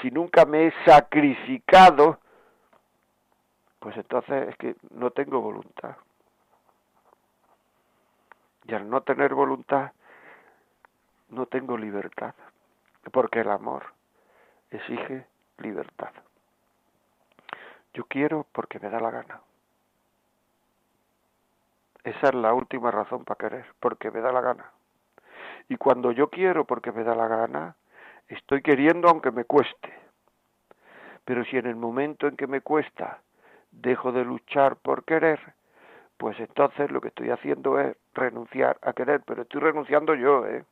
[0.00, 2.18] si nunca me he sacrificado,
[3.80, 5.96] pues entonces es que no tengo voluntad.
[8.64, 9.92] Y al no tener voluntad,
[11.30, 12.34] no tengo libertad,
[13.10, 13.84] porque el amor
[14.70, 15.26] exige
[15.58, 16.12] libertad.
[17.94, 19.40] Yo quiero porque me da la gana.
[22.04, 24.70] Esa es la última razón para querer, porque me da la gana.
[25.68, 27.76] Y cuando yo quiero porque me da la gana,
[28.28, 29.92] estoy queriendo aunque me cueste.
[31.24, 33.20] Pero si en el momento en que me cuesta
[33.70, 35.54] dejo de luchar por querer,
[36.16, 40.64] pues entonces lo que estoy haciendo es renunciar a querer, pero estoy renunciando yo, ¿eh?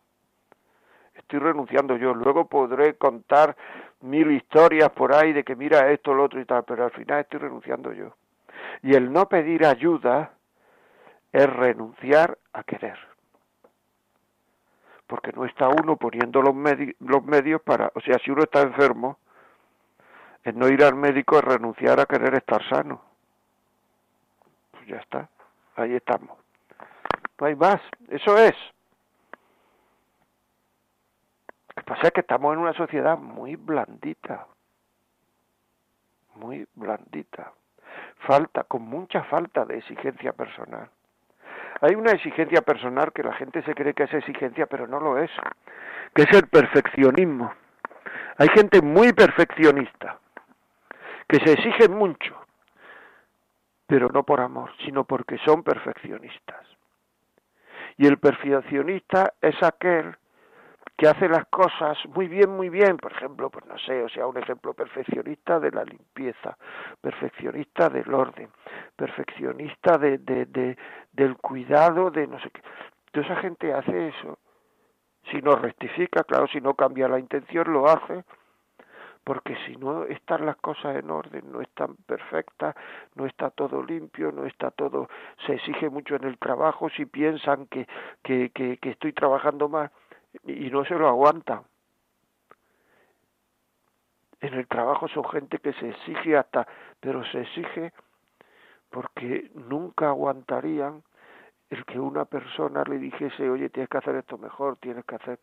[1.15, 2.15] Estoy renunciando yo.
[2.15, 3.57] Luego podré contar
[4.01, 7.21] mil historias por ahí de que mira esto, lo otro y tal, pero al final
[7.21, 8.15] estoy renunciando yo.
[8.83, 10.33] Y el no pedir ayuda
[11.33, 12.99] es renunciar a querer.
[15.07, 16.55] Porque no está uno poniendo los,
[17.01, 19.19] los medios para, o sea, si uno está enfermo,
[20.45, 23.03] el no ir al médico es renunciar a querer estar sano.
[24.71, 25.29] Pues ya está,
[25.77, 26.39] ahí estamos.
[27.39, 28.55] No hay más, eso es.
[31.69, 34.47] Lo pasa es que estamos en una sociedad muy blandita,
[36.35, 37.53] muy blandita,
[38.27, 40.91] falta, con mucha falta de exigencia personal.
[41.81, 45.19] Hay una exigencia personal que la gente se cree que es exigencia, pero no lo
[45.19, 45.31] es,
[46.15, 47.53] que es el perfeccionismo.
[48.37, 50.19] Hay gente muy perfeccionista,
[51.29, 52.37] que se exige mucho,
[53.87, 56.67] pero no por amor, sino porque son perfeccionistas.
[57.97, 60.17] Y el perfeccionista es aquel
[61.01, 64.27] que hace las cosas muy bien, muy bien, por ejemplo, pues no sé, o sea,
[64.27, 66.59] un ejemplo perfeccionista de la limpieza,
[67.01, 68.51] perfeccionista del orden,
[68.97, 70.77] perfeccionista de, de, de
[71.11, 72.61] del cuidado, de no sé qué.
[73.13, 74.39] Toda esa gente hace eso.
[75.31, 78.23] Si no rectifica, claro, si no cambia la intención, lo hace,
[79.25, 82.75] porque si no están las cosas en orden, no están perfectas,
[83.15, 85.09] no está todo limpio, no está todo,
[85.47, 87.89] se exige mucho en el trabajo, si piensan que,
[88.23, 89.91] que, que estoy trabajando más
[90.45, 91.63] y no se lo aguantan.
[94.41, 96.67] En el trabajo son gente que se exige hasta,
[97.01, 97.93] pero se exige
[98.89, 101.03] porque nunca aguantarían
[101.69, 105.39] el que una persona le dijese, oye, tienes que hacer esto mejor, tienes que hacer...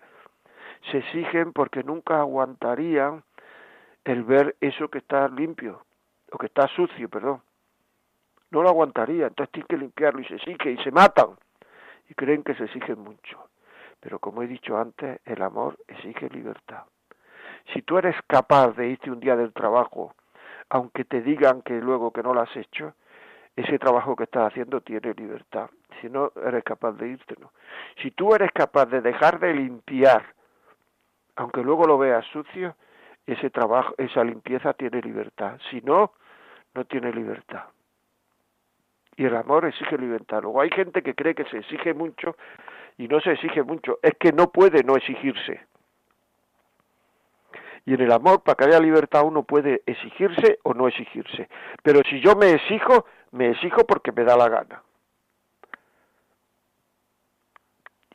[0.91, 3.23] Se exigen porque nunca aguantarían
[4.03, 5.85] el ver eso que está limpio,
[6.31, 7.41] o que está sucio, perdón.
[8.51, 11.37] No lo aguantaría, entonces tienen que limpiarlo y se exige y se matan.
[12.09, 13.49] Y creen que se exigen mucho.
[13.99, 16.83] Pero como he dicho antes, el amor exige libertad.
[17.73, 20.13] Si tú eres capaz de irte un día del trabajo,
[20.69, 22.93] aunque te digan que luego que no lo has hecho,
[23.55, 25.69] ese trabajo que estás haciendo tiene libertad.
[25.99, 27.51] Si no eres capaz de irte, no.
[28.01, 30.23] Si tú eres capaz de dejar de limpiar,
[31.35, 32.75] aunque luego lo veas sucio,
[33.25, 35.59] ese trabajo, esa limpieza tiene libertad.
[35.69, 36.13] Si no,
[36.75, 37.65] no tiene libertad.
[39.15, 40.43] Y el amor exige libertad.
[40.43, 42.37] Luego hay gente que cree que se exige mucho
[42.97, 43.99] y no se exige mucho.
[44.01, 45.61] Es que no puede no exigirse.
[47.85, 51.47] Y en el amor, para que haya libertad, uno puede exigirse o no exigirse.
[51.83, 54.83] Pero si yo me exijo, me exijo porque me da la gana.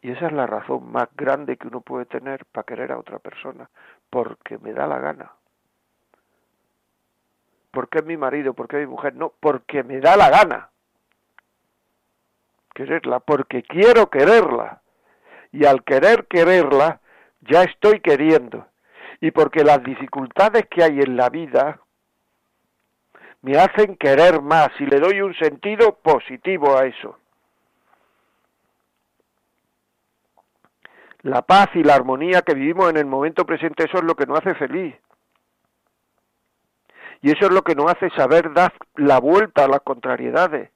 [0.03, 3.21] Y esa es la razón más grande que uno puede tener para querer a otra
[3.21, 3.71] persona,
[4.11, 5.33] porque me da la gana.
[7.71, 8.53] ¿Por qué es mi marido?
[8.53, 9.14] ¿Por qué es mi mujer?
[9.14, 10.71] No, porque me da la gana
[12.74, 14.82] quererla, porque quiero quererla.
[15.52, 17.00] Y al querer quererla,
[17.40, 18.66] ya estoy queriendo.
[19.20, 21.80] Y porque las dificultades que hay en la vida
[23.42, 27.18] me hacen querer más y le doy un sentido positivo a eso.
[31.22, 34.26] La paz y la armonía que vivimos en el momento presente, eso es lo que
[34.26, 34.94] nos hace feliz.
[37.20, 40.70] Y eso es lo que nos hace saber dar la vuelta a las contrariedades.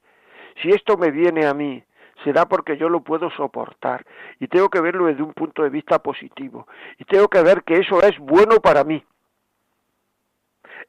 [0.61, 1.83] Si esto me viene a mí,
[2.23, 4.05] será porque yo lo puedo soportar
[4.39, 6.67] y tengo que verlo desde un punto de vista positivo
[6.97, 9.03] y tengo que ver que eso es bueno para mí.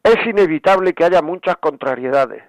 [0.02, 2.42] Es inevitable que haya muchas contrariedades,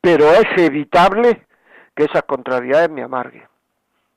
[0.00, 1.46] pero es evitable
[1.94, 3.46] que esas contrariedades me amarguen.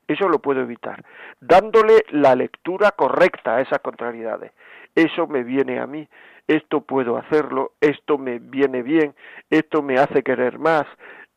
[0.08, 1.04] Eso lo puedo evitar,
[1.40, 4.52] dándole la lectura correcta a esas contrariedades.
[4.94, 6.06] Eso me viene a mí,
[6.46, 9.14] esto puedo hacerlo, esto me viene bien,
[9.48, 10.84] esto me hace querer más,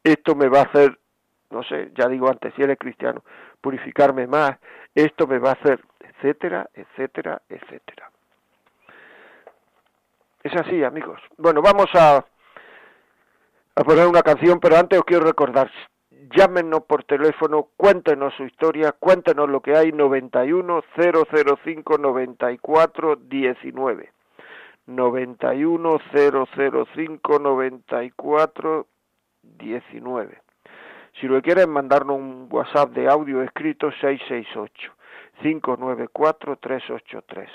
[0.03, 0.99] esto me va a hacer,
[1.51, 3.23] no sé, ya digo antes, si eres cristiano,
[3.61, 4.57] purificarme más,
[4.93, 8.11] esto me va a hacer, etcétera, etcétera, etcétera.
[10.43, 11.19] Es así, amigos.
[11.37, 12.17] Bueno, vamos a,
[13.75, 15.71] a poner una canción, pero antes os quiero recordar,
[16.33, 24.11] llámenos por teléfono, cuéntenos su historia, cuéntenos lo que hay, 91 005 94 19.
[24.87, 28.87] 91 005 94
[29.41, 30.41] 19.
[31.19, 34.91] Si lo quieren mandarnos un WhatsApp de audio escrito 668
[35.41, 37.49] 594 383.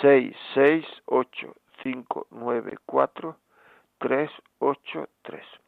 [0.00, 3.36] 668 594
[3.98, 5.65] 383.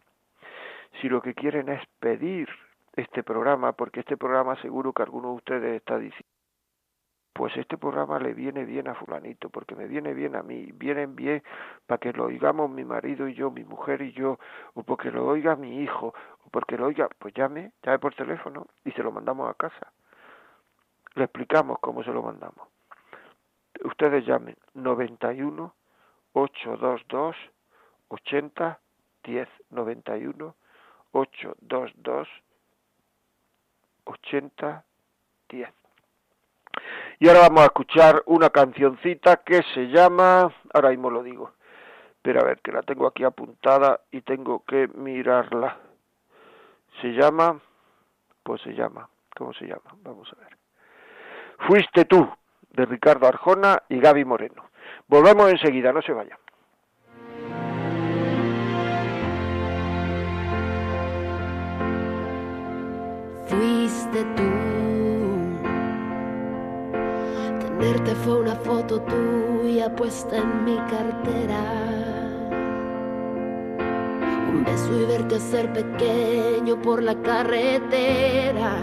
[1.01, 2.49] Si lo que quieren es pedir
[2.95, 6.39] este programa, porque este programa seguro que alguno de ustedes está diciendo
[7.39, 11.15] pues este programa le viene bien a fulanito, porque me viene bien a mí, vienen
[11.15, 11.41] bien
[11.87, 14.41] para que lo oigamos mi marido y yo, mi mujer y yo,
[14.75, 16.13] o porque lo oiga mi hijo,
[16.45, 19.93] o porque lo oiga, pues llame, llame por teléfono y se lo mandamos a casa.
[21.15, 22.67] Le explicamos cómo se lo mandamos.
[23.85, 25.73] Ustedes llamen 91
[26.33, 27.37] 822
[28.09, 28.81] 80
[29.23, 30.57] 10 91
[31.13, 32.29] 822
[34.05, 34.85] 80
[35.49, 35.79] 10
[37.21, 41.53] y ahora vamos a escuchar una cancioncita que se llama, ahora mismo lo digo,
[42.23, 45.79] pero a ver, que la tengo aquí apuntada y tengo que mirarla.
[47.01, 47.61] Se llama,
[48.43, 49.97] pues se llama, ¿cómo se llama?
[50.03, 50.57] Vamos a ver.
[51.67, 52.29] Fuiste tú,
[52.71, 54.71] de Ricardo Arjona y Gaby Moreno.
[55.09, 56.39] Volvemos enseguida, no se vayan.
[68.15, 71.63] Fue una foto tuya puesta en mi cartera.
[74.51, 78.81] Un beso y verte ser pequeño por la carretera.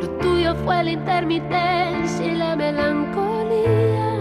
[0.00, 4.14] Lo tuyo fue la intermitencia y la melancolía.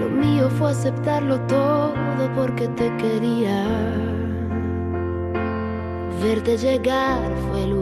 [0.00, 1.94] Lo mío fue aceptarlo todo
[2.34, 3.64] porque te quería.
[6.22, 7.20] Verte llegar
[7.50, 7.81] fue luz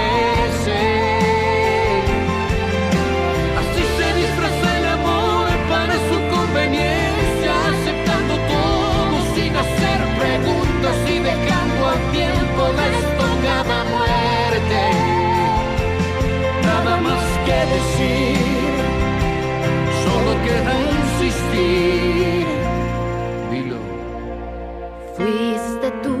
[25.81, 26.15] Tú.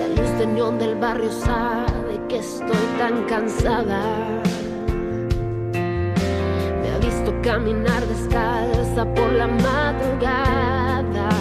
[0.00, 4.00] La luz de neón del barrio sabe que estoy tan cansada.
[5.74, 11.37] Me ha visto caminar descalza por la madrugada.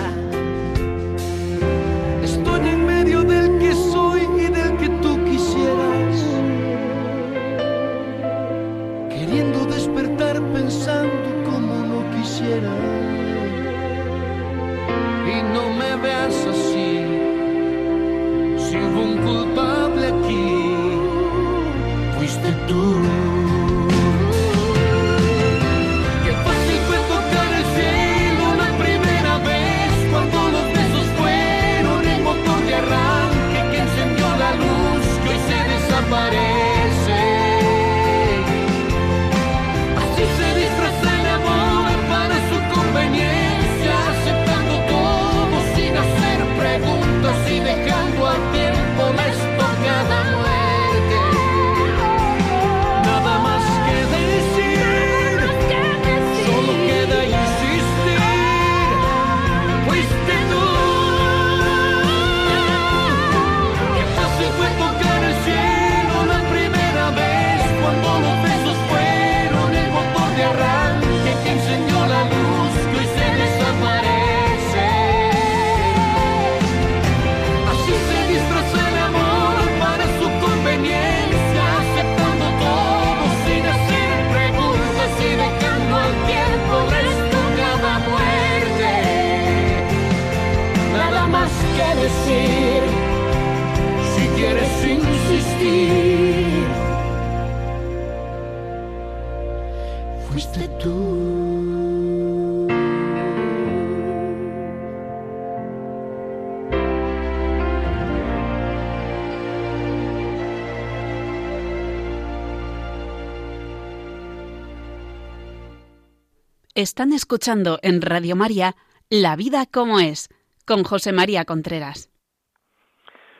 [116.77, 118.75] Están escuchando en Radio María
[119.09, 120.29] La vida como es,
[120.63, 122.11] con José María Contreras.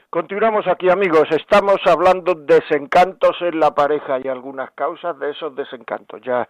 [0.09, 5.55] Continuamos aquí amigos, estamos hablando de desencantos en la pareja y algunas causas de esos
[5.55, 6.19] desencantos.
[6.25, 6.47] Ya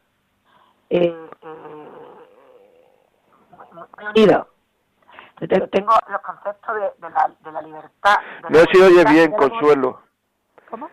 [0.90, 1.88] eh, eh,
[3.50, 4.48] muy, muy- muy unido.
[5.38, 8.16] Tengo los conceptos de, de la, de la libertad.
[8.42, 9.32] de No la se oye voluntad, bien.
[9.32, 10.02] Consuelo.
[10.70, 10.90] ¿Cómo?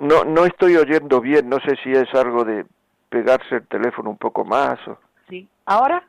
[0.00, 1.48] No, no estoy oyendo bien.
[1.48, 2.66] No sé si es algo de
[3.08, 4.78] pegarse el teléfono un poco más.
[4.88, 4.98] O...
[5.28, 5.48] Sí.
[5.66, 6.06] ¿Ahora?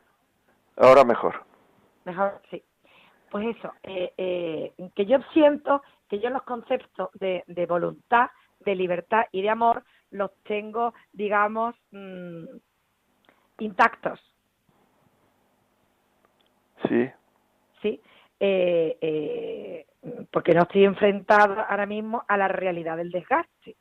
[0.77, 1.43] Ahora mejor.
[2.05, 2.63] Mejor, sí.
[3.31, 8.75] Pues eso, eh, eh, que yo siento que yo los conceptos de, de voluntad, de
[8.75, 12.45] libertad y de amor los tengo, digamos, mm,
[13.59, 14.19] intactos,
[16.87, 17.09] Sí.
[18.39, 19.85] Eh, eh,
[20.29, 23.75] porque no estoy enfrentada ahora mismo a la realidad del desgaste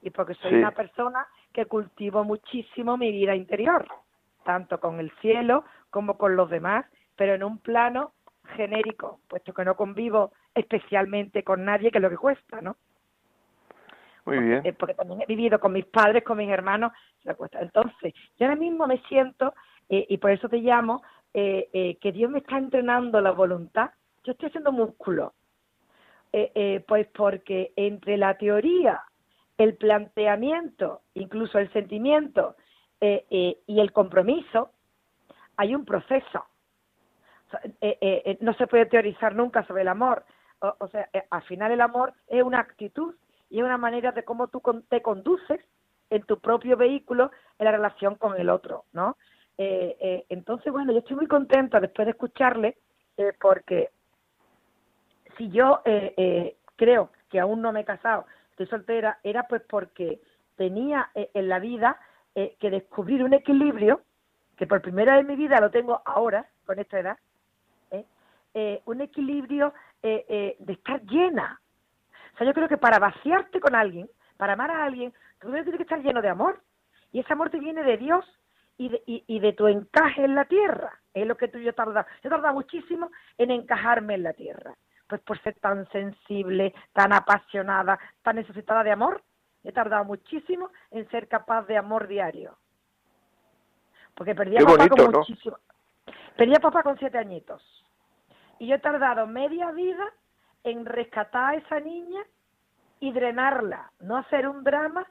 [0.00, 0.56] y porque soy Sí.
[0.56, 3.86] una persona que cultivo muchísimo mi vida interior,
[4.44, 6.86] tanto con el cielo como con los demás,
[7.16, 8.12] pero en un plano
[8.54, 12.76] genérico, puesto que no convivo especialmente con nadie, que es lo que cuesta, ¿no?
[14.24, 14.60] Muy bien.
[14.64, 16.92] Eh, porque también he vivido con mis padres, con mis hermanos,
[17.22, 17.60] se me cuesta.
[17.60, 19.54] Entonces, yo ahora mismo me siento,
[19.88, 21.02] eh, y por eso te llamo,
[21.38, 23.90] eh, eh, que Dios me está entrenando la voluntad.
[24.24, 25.34] Yo estoy haciendo músculo.
[26.32, 29.02] Eh, eh, pues porque entre la teoría,
[29.58, 32.56] el planteamiento, incluso el sentimiento
[33.02, 34.70] eh, y el compromiso,
[35.58, 36.46] hay un proceso.
[37.46, 37.60] O sea,
[38.40, 40.24] no se puede teorizar nunca sobre el amor.
[40.60, 43.14] O, o sea, al final el amor es una actitud
[43.50, 45.60] y es una manera de cómo tú te conduces
[46.08, 49.16] en tu propio vehículo en la relación con el otro, ¿no?
[49.58, 52.76] Eh, eh, entonces, bueno, yo estoy muy contenta después de escucharle
[53.16, 53.90] eh, porque
[55.36, 59.62] si yo eh, eh, creo que aún no me he casado, estoy soltera, era pues
[59.68, 60.20] porque
[60.56, 62.00] tenía en la vida
[62.34, 64.00] que descubrir un equilibrio,
[64.56, 67.18] que por primera vez en mi vida lo tengo ahora, con esta edad,
[68.86, 71.60] un equilibrio de estar llena.
[72.34, 75.76] O sea, yo creo que para vaciarte con alguien, para amar a alguien, tú tienes
[75.76, 76.62] que estar lleno de amor.
[77.12, 78.24] Y ese amor te viene de Dios
[78.78, 80.98] y de, y, y de tu encaje en la tierra.
[81.14, 82.06] Es lo que tú y yo he tardado.
[82.22, 84.74] Yo he tardado muchísimo en encajarme en la tierra.
[85.08, 89.22] Pues por ser tan sensible, tan apasionada, tan necesitada de amor,
[89.62, 92.58] he tardado muchísimo en ser capaz de amor diario.
[94.14, 95.18] Porque perdí a Qué papá bonito, con ¿no?
[95.18, 95.58] muchísimo.
[96.36, 97.62] Perdí a papá con siete añitos.
[98.58, 100.04] Y yo he tardado media vida
[100.64, 102.22] en rescatar a esa niña
[103.00, 105.06] y drenarla, no hacer un drama,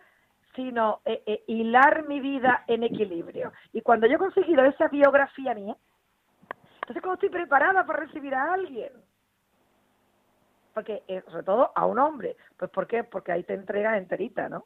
[0.55, 3.51] sino eh, eh, hilar mi vida en equilibrio.
[3.73, 5.75] Y cuando yo he conseguido esa biografía mía,
[6.75, 8.91] entonces cuando estoy preparada para recibir a alguien,
[10.73, 13.03] porque eh, sobre todo a un hombre, pues ¿por qué?
[13.03, 14.65] Porque ahí te entregas enterita, ¿no?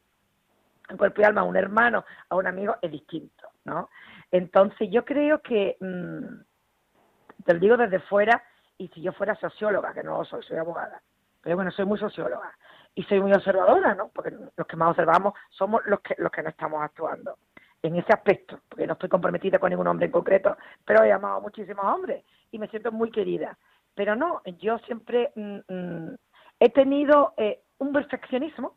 [0.89, 3.89] En cuerpo y alma, a un hermano, a un amigo, es distinto, ¿no?
[4.31, 8.43] Entonces yo creo que, mm, te lo digo desde fuera,
[8.77, 11.01] y si yo fuera socióloga, que no soy, soy abogada,
[11.41, 12.55] pero bueno, soy muy socióloga
[12.99, 14.09] y soy muy observadora, ¿no?
[14.09, 17.37] Porque los que más observamos somos los que los que no estamos actuando
[17.81, 21.37] en ese aspecto, porque no estoy comprometida con ningún hombre en concreto, pero he amado
[21.37, 23.57] a muchísimos hombres y me siento muy querida.
[23.95, 26.15] Pero no, yo siempre mm, mm,
[26.59, 28.75] he tenido eh, un perfeccionismo,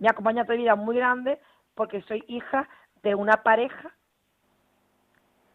[0.00, 1.40] me acompaña mi vida muy grande,
[1.74, 2.68] porque soy hija
[3.02, 3.90] de una pareja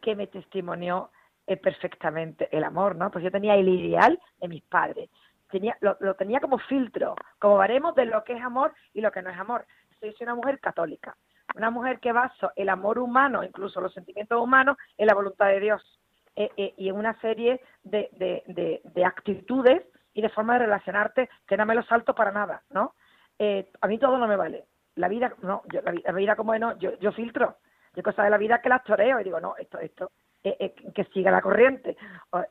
[0.01, 1.11] que me testimonió
[1.45, 3.11] eh, perfectamente el amor, ¿no?
[3.11, 5.07] Pues yo tenía el ideal de mis padres,
[5.49, 9.11] tenía, lo, lo tenía como filtro, como baremos de lo que es amor y lo
[9.11, 9.65] que no es amor.
[9.99, 11.15] Soy, una mujer católica,
[11.55, 15.59] una mujer que baso el amor humano, incluso los sentimientos humanos, en la voluntad de
[15.59, 15.99] Dios
[16.35, 19.83] eh, eh, y en una serie de, de, de, de actitudes
[20.13, 22.93] y de forma de relacionarte que no me lo salto para nada, ¿no?
[23.39, 24.65] Eh, a mí todo no me vale.
[24.95, 27.57] La vida, no, yo, la, vi- la vida como es, no, yo, yo filtro.
[27.95, 30.11] Yo cosas de la vida que las toreo y digo, no, esto, esto,
[30.43, 31.95] eh, eh, que siga la corriente.
[32.31, 32.43] O,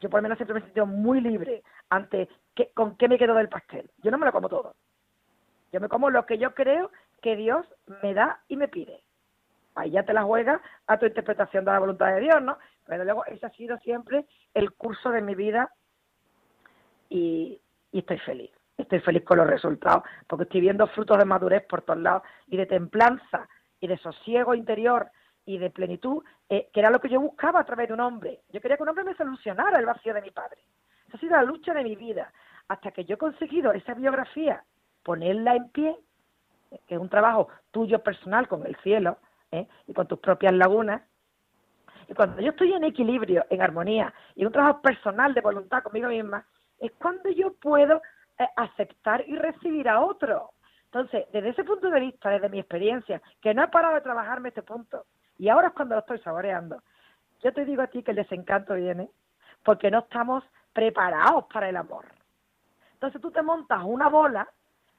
[0.00, 2.28] yo por lo menos siempre me he sentido muy libre ante
[2.74, 3.90] con qué me quedo del pastel.
[3.98, 4.74] Yo no me lo como todo.
[5.72, 6.90] Yo me como lo que yo creo
[7.22, 7.66] que Dios
[8.02, 9.02] me da y me pide.
[9.74, 12.58] Ahí ya te la juegas a tu interpretación de la voluntad de Dios, ¿no?
[12.86, 15.72] Pero luego ese ha sido siempre el curso de mi vida
[17.08, 17.60] y
[17.92, 18.50] estoy feliz.
[18.76, 22.56] Estoy feliz con los resultados porque estoy viendo frutos de madurez por todos lados y
[22.56, 23.48] de templanza
[23.78, 25.10] y de sosiego interior
[25.46, 28.40] y de plenitud, eh, que era lo que yo buscaba a través de un hombre.
[28.52, 30.60] Yo quería que un hombre me solucionara el vacío de mi padre.
[31.08, 32.32] Esa ha sido la lucha de mi vida.
[32.68, 34.62] Hasta que yo he conseguido esa biografía,
[35.02, 35.96] ponerla en pie,
[36.70, 39.18] eh, que es un trabajo tuyo personal con el cielo
[39.50, 39.66] ¿eh?
[39.86, 41.02] y con tus propias lagunas.
[42.08, 46.08] Y cuando yo estoy en equilibrio, en armonía, y un trabajo personal de voluntad conmigo
[46.08, 46.44] misma,
[46.78, 48.02] es cuando yo puedo
[48.38, 50.52] eh, aceptar y recibir a otro.
[50.86, 54.48] Entonces, desde ese punto de vista, desde mi experiencia, que no he parado de trabajarme
[54.48, 55.06] este punto,
[55.40, 56.82] y ahora es cuando lo estoy saboreando,
[57.42, 59.08] yo te digo a ti que el desencanto viene
[59.64, 62.04] porque no estamos preparados para el amor.
[62.92, 64.46] Entonces tú te montas una bola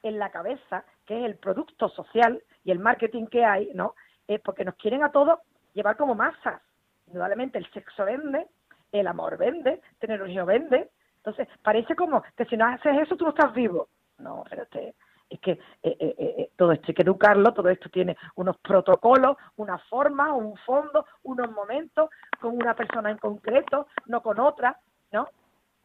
[0.01, 3.93] en la cabeza, que es el producto social y el marketing que hay, ¿no?
[4.27, 5.37] Es porque nos quieren a todos
[5.73, 6.59] llevar como masas.
[7.05, 8.47] Indudablemente el sexo vende,
[8.91, 10.89] el amor vende, tener un hijo vende.
[11.17, 13.89] Entonces parece como que si no haces eso tú no estás vivo.
[14.17, 14.65] No, pero
[15.31, 19.37] es que eh, eh, eh, todo esto hay que educarlo, todo esto tiene unos protocolos,
[19.55, 22.09] una forma, un fondo, unos momentos,
[22.39, 24.77] con una persona en concreto, no con otra,
[25.13, 25.29] ¿no?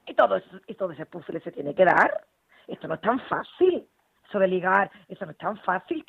[0.04, 2.24] Y todo, eso, y todo ese puzzle se tiene que dar.
[2.66, 3.88] Esto no es tan fácil.
[4.28, 6.04] Eso de ligar, eso no es tan fácil.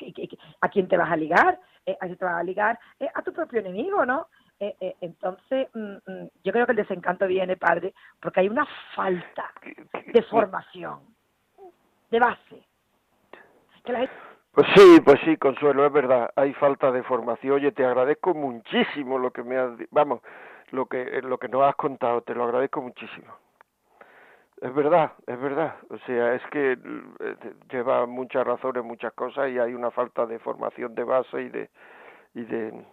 [0.60, 1.60] ¿A quién te vas a ligar?
[2.00, 2.78] ¿A quién te vas a ligar?
[3.14, 4.26] a tu propio enemigo, ¿no?
[4.60, 8.66] entonces, mm, mm, yo creo que el desencanto viene, padre, porque hay una
[8.96, 9.52] falta
[10.12, 10.98] de formación,
[12.10, 12.67] de base
[14.52, 17.54] pues sí, pues sí, Consuelo, es verdad, hay falta de formación.
[17.54, 20.20] Oye, te agradezco muchísimo lo que me has, vamos,
[20.70, 23.32] lo que eh, lo que nos has contado, te lo agradezco muchísimo.
[24.60, 25.76] Es verdad, es verdad.
[25.90, 27.36] O sea, es que eh,
[27.70, 31.70] lleva muchas razones, muchas cosas y hay una falta de formación de base y de
[32.34, 32.84] y de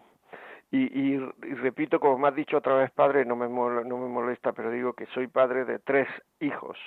[0.72, 1.18] y, y,
[1.56, 4.94] repito, como me has dicho otra vez, padre, no me, no me molesta, pero digo
[4.94, 6.08] que soy padre de tres
[6.40, 6.78] hijos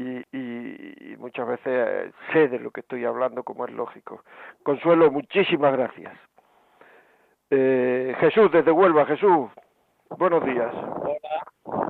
[0.00, 4.22] y, y, muchas veces eh, sé de lo que estoy hablando, como es lógico.
[4.62, 6.14] Consuelo, muchísimas gracias.
[7.50, 9.50] Eh, Jesús, desde Huelva, Jesús,
[10.16, 10.72] buenos días.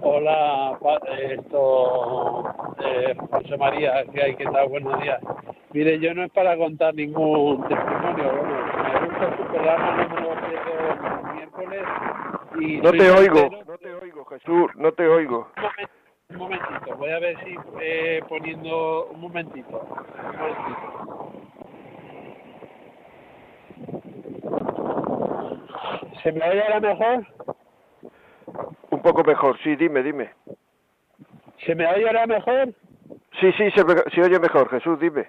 [0.02, 2.44] Hola, hola, esto,
[2.84, 4.36] eh, José María, ¿qué hay?
[4.36, 4.68] ¿Qué tal?
[4.68, 5.20] Buenos días.
[5.72, 10.20] Mire, yo no es para contar ningún testimonio, bueno, me gusta su programa, no me
[10.20, 11.82] lo miércoles.
[12.58, 15.48] Y no te oigo, no te oigo, Jesús, no te oigo.
[15.56, 15.99] Un
[16.38, 19.80] momentito, voy a ver si eh, poniendo un momentito.
[19.80, 19.88] Un
[20.38, 21.00] momentito.
[26.22, 27.26] ¿Se me oye ahora mejor?
[28.90, 30.30] Un poco mejor, sí, dime, dime.
[31.64, 32.74] ¿Se me oye ahora mejor?
[33.40, 35.26] Sí, sí, se, se oye mejor, Jesús, dime.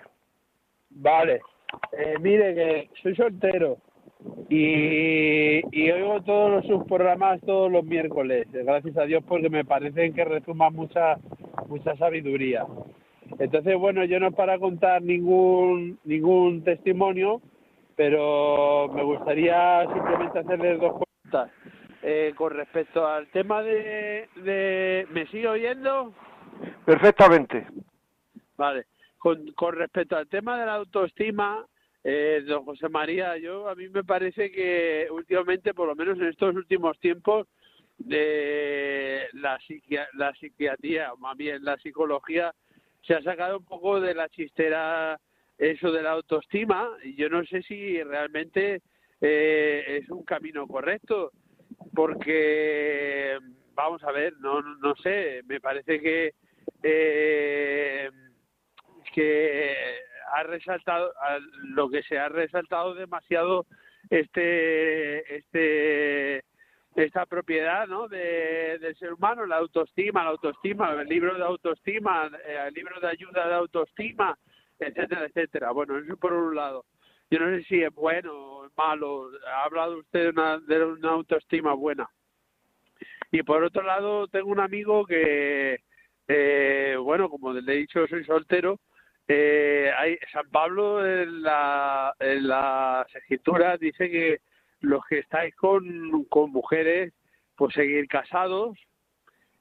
[0.90, 1.42] Vale.
[1.94, 3.78] Eh, mire que soy soltero
[4.50, 9.66] y, y oigo todos los sus programas todos los miércoles, gracias a Dios porque me
[9.66, 11.18] parecen que resuman mucha
[11.68, 12.66] mucha sabiduría.
[13.40, 17.42] Entonces, bueno, yo no es para contar ningún ningún testimonio,
[17.96, 21.52] pero me gustaría simplemente hacerles dos preguntas.
[22.04, 25.08] Eh, con respecto al tema de, de...
[25.12, 26.12] ¿Me sigue oyendo?
[26.84, 27.68] Perfectamente.
[28.58, 28.86] Vale.
[29.20, 31.64] Con, con respecto al tema de la autoestima,
[32.04, 36.26] eh, don José María, yo a mí me parece que últimamente, por lo menos en
[36.26, 37.48] estos últimos tiempos,
[37.98, 39.60] de la,
[40.14, 42.54] la psiquiatría, o más bien la psicología,
[43.04, 45.20] se ha sacado un poco de la chistera
[45.58, 48.82] eso de la autoestima y yo no sé si realmente
[49.22, 51.32] eh, es un camino correcto
[51.94, 53.38] porque
[53.76, 56.34] vamos a ver no no sé me parece que
[56.82, 58.10] eh,
[59.14, 59.76] que
[60.34, 61.14] ha resaltado
[61.64, 63.66] lo que se ha resaltado demasiado
[64.10, 66.44] este este
[66.96, 68.08] esta propiedad ¿no?
[68.10, 73.00] de, del ser humano, la autoestima, la autoestima, el libro de autoestima, eh, el libro
[73.00, 74.38] de ayuda de autoestima,
[74.78, 75.72] etcétera, etcétera.
[75.72, 76.84] Bueno, eso por un lado.
[77.30, 79.30] Yo no sé si es bueno o es malo.
[79.48, 82.10] Ha hablado usted de una, de una autoestima buena.
[83.32, 85.80] Y por otro lado, tengo un amigo que,
[86.28, 88.82] eh, bueno, como le he dicho, soy soltero
[89.34, 94.40] eh, hay, San Pablo en la, en las escrituras dice que
[94.82, 96.12] los que estáis con,
[96.50, 97.14] mujeres,
[97.56, 98.78] pues seguir casados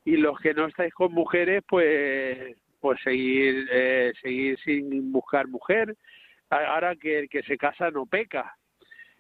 [0.05, 5.95] y los que no estáis con mujeres, pues pues seguir eh, seguir sin buscar mujer.
[6.49, 8.57] Ahora que el que se casa no peca.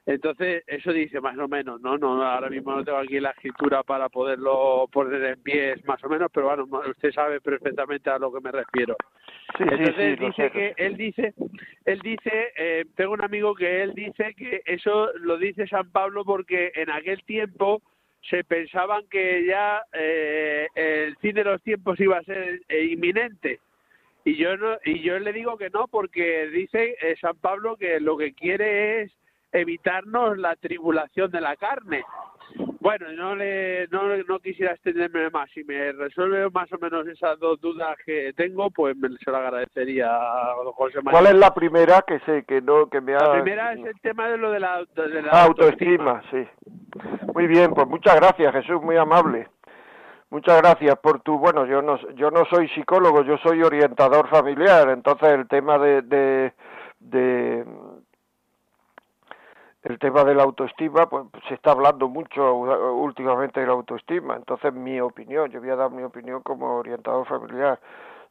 [0.07, 1.98] Entonces, eso dice más o menos, ¿no?
[1.98, 6.09] no Ahora mismo no tengo aquí la escritura para poderlo poner en pies más o
[6.09, 8.96] menos, pero bueno, usted sabe perfectamente a lo que me refiero.
[9.59, 11.34] Entonces dice que él dice,
[11.84, 16.24] él dice, eh, tengo un amigo que él dice que eso lo dice San Pablo
[16.24, 17.82] porque en aquel tiempo
[18.22, 23.61] se pensaban que ya eh, el fin de los tiempos iba a ser eh, inminente
[24.24, 28.18] y yo no y yo le digo que no porque dice San Pablo que lo
[28.18, 29.12] que quiere es
[29.53, 32.05] evitarnos la tribulación de la carne.
[32.80, 35.51] Bueno, no le no, no quisiera extenderme más.
[35.51, 39.36] Si me resuelve más o menos esas dos dudas que tengo, pues me se lo
[39.36, 41.20] agradecería a José María.
[41.20, 43.18] ¿Cuál es la primera que sé que no que me ha...
[43.18, 46.22] La primera es el tema de lo de la, de la autoestima.
[46.30, 46.46] sí.
[47.34, 49.48] Muy bien, pues muchas gracias, Jesús, muy amable.
[50.30, 54.88] Muchas gracias por tu, bueno, yo no yo no soy psicólogo, yo soy orientador familiar,
[54.88, 56.53] entonces el tema de
[57.01, 57.64] de
[59.82, 64.36] el tema de la autoestima, pues se está hablando mucho últimamente de la autoestima.
[64.36, 67.80] Entonces, mi opinión, yo voy a dar mi opinión como orientador familiar.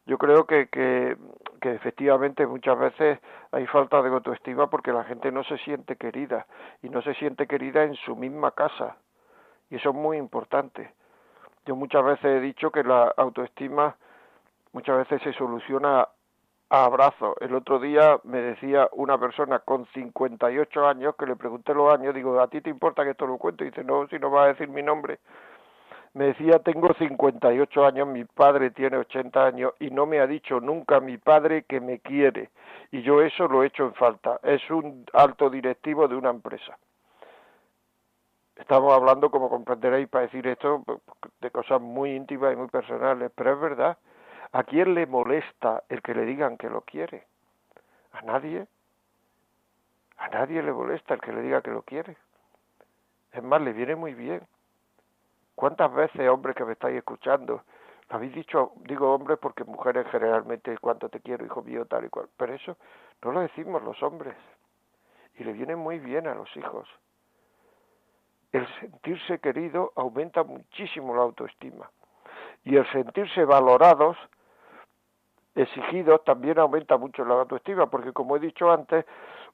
[0.06, 1.16] Yo creo que, que,
[1.60, 3.18] que efectivamente muchas veces
[3.52, 6.46] hay falta de autoestima porque la gente no se siente querida
[6.82, 8.96] y no se siente querida en su misma casa.
[9.70, 10.92] Y eso es muy importante.
[11.66, 13.96] Yo muchas veces he dicho que la autoestima
[14.72, 16.08] muchas veces se soluciona
[16.70, 17.34] abrazo.
[17.40, 22.14] El otro día me decía una persona con 58 años, que le pregunté los años,
[22.14, 23.64] digo, ¿a ti te importa que esto lo cuento?
[23.64, 25.18] Y dice, no, si no va a decir mi nombre.
[26.14, 30.60] Me decía, tengo 58 años, mi padre tiene 80 años y no me ha dicho
[30.60, 32.50] nunca mi padre que me quiere.
[32.90, 34.40] Y yo eso lo he hecho en falta.
[34.42, 36.78] Es un alto directivo de una empresa.
[38.56, 40.84] Estamos hablando, como comprenderéis, para decir esto,
[41.40, 43.98] de cosas muy íntimas y muy personales, pero es verdad
[44.52, 47.26] ¿A quién le molesta el que le digan que lo quiere?
[48.12, 48.66] ¿A nadie?
[50.18, 52.16] A nadie le molesta el que le diga que lo quiere.
[53.32, 54.42] Es más, le viene muy bien.
[55.54, 57.62] ¿Cuántas veces, hombres que me estáis escuchando,
[58.08, 62.08] lo habéis dicho, digo hombres porque mujeres generalmente, cuánto te quiero, hijo mío, tal y
[62.08, 62.28] cual.
[62.36, 62.76] Pero eso
[63.22, 64.34] no lo decimos los hombres.
[65.38, 66.88] Y le viene muy bien a los hijos.
[68.50, 71.88] El sentirse querido aumenta muchísimo la autoestima.
[72.64, 74.16] Y el sentirse valorados
[75.60, 79.04] exigidos también aumenta mucho la autoestima, porque como he dicho antes,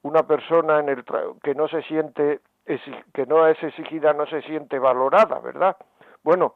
[0.03, 1.05] una persona en el
[1.43, 2.41] que no se siente
[3.15, 5.77] que no es exigida no se siente valorada, ¿verdad?
[6.25, 6.55] Bueno,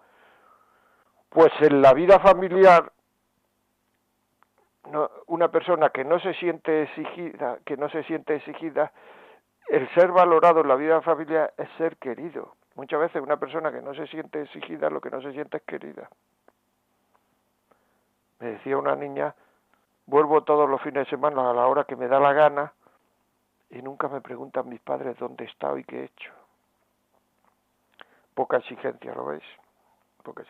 [1.29, 2.91] pues en la vida familiar
[5.29, 8.93] una persona que no se siente exigida, que no se siente exigida,
[9.69, 12.57] el ser valorado en la vida familiar es ser querido.
[12.75, 15.63] Muchas veces una persona que no se siente exigida, lo que no se siente es
[15.63, 16.09] querida.
[18.41, 19.35] Me decía una niña,
[20.07, 22.73] vuelvo todos los fines de semana a la hora que me da la gana
[23.71, 26.33] y nunca me preguntan mis padres dónde he estado y qué he hecho.
[28.35, 29.45] Poca exigencia, ¿lo veis?
[30.23, 30.43] Poca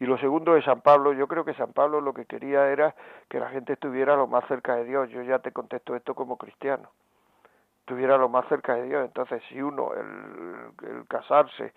[0.00, 2.94] Y lo segundo de San Pablo, yo creo que San Pablo lo que quería era
[3.28, 5.10] que la gente estuviera lo más cerca de Dios.
[5.10, 6.90] Yo ya te contesto esto como cristiano.
[7.80, 9.04] Estuviera lo más cerca de Dios.
[9.04, 11.72] Entonces, si uno, el, el casarse,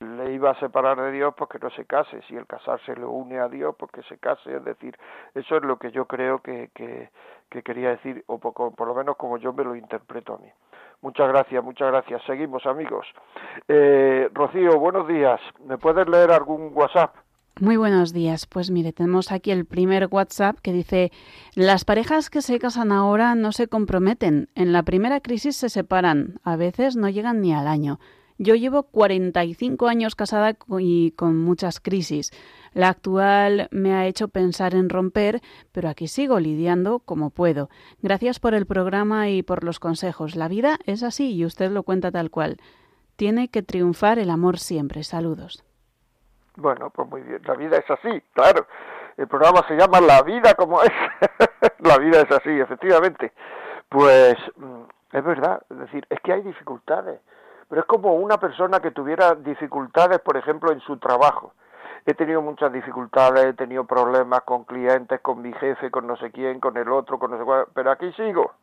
[0.00, 3.38] le iba a separar de Dios porque no se case, si el casarse lo une
[3.38, 4.96] a Dios porque se case, es decir,
[5.34, 7.10] eso es lo que yo creo que, que,
[7.62, 10.48] quería decir, o por, por, lo menos como yo me lo interpreto a mí.
[11.02, 12.22] Muchas gracias, muchas gracias.
[12.26, 13.06] Seguimos, amigos.
[13.68, 15.40] Eh, Rocío, buenos días.
[15.64, 17.14] ¿Me puedes leer algún WhatsApp?
[17.58, 18.46] Muy buenos días.
[18.46, 21.10] Pues mire, tenemos aquí el primer WhatsApp que dice,
[21.54, 24.48] las parejas que se casan ahora no se comprometen.
[24.54, 26.38] En la primera crisis se separan.
[26.44, 27.98] A veces no llegan ni al año.
[28.42, 32.30] Yo llevo 45 años casada y con muchas crisis.
[32.72, 37.68] La actual me ha hecho pensar en romper, pero aquí sigo lidiando como puedo.
[38.00, 40.36] Gracias por el programa y por los consejos.
[40.36, 42.56] La vida es así y usted lo cuenta tal cual.
[43.16, 45.02] Tiene que triunfar el amor siempre.
[45.02, 45.62] Saludos.
[46.56, 47.42] Bueno, pues muy bien.
[47.44, 48.66] La vida es así, claro.
[49.18, 50.92] El programa se llama La vida como es.
[51.80, 53.34] la vida es así, efectivamente.
[53.90, 54.82] Pues mm,
[55.12, 55.60] es verdad.
[55.68, 57.20] Es decir, es que hay dificultades
[57.70, 61.54] pero es como una persona que tuviera dificultades, por ejemplo, en su trabajo.
[62.04, 66.32] He tenido muchas dificultades, he tenido problemas con clientes, con mi jefe, con no sé
[66.32, 68.54] quién, con el otro, con no sé cuál, pero aquí sigo.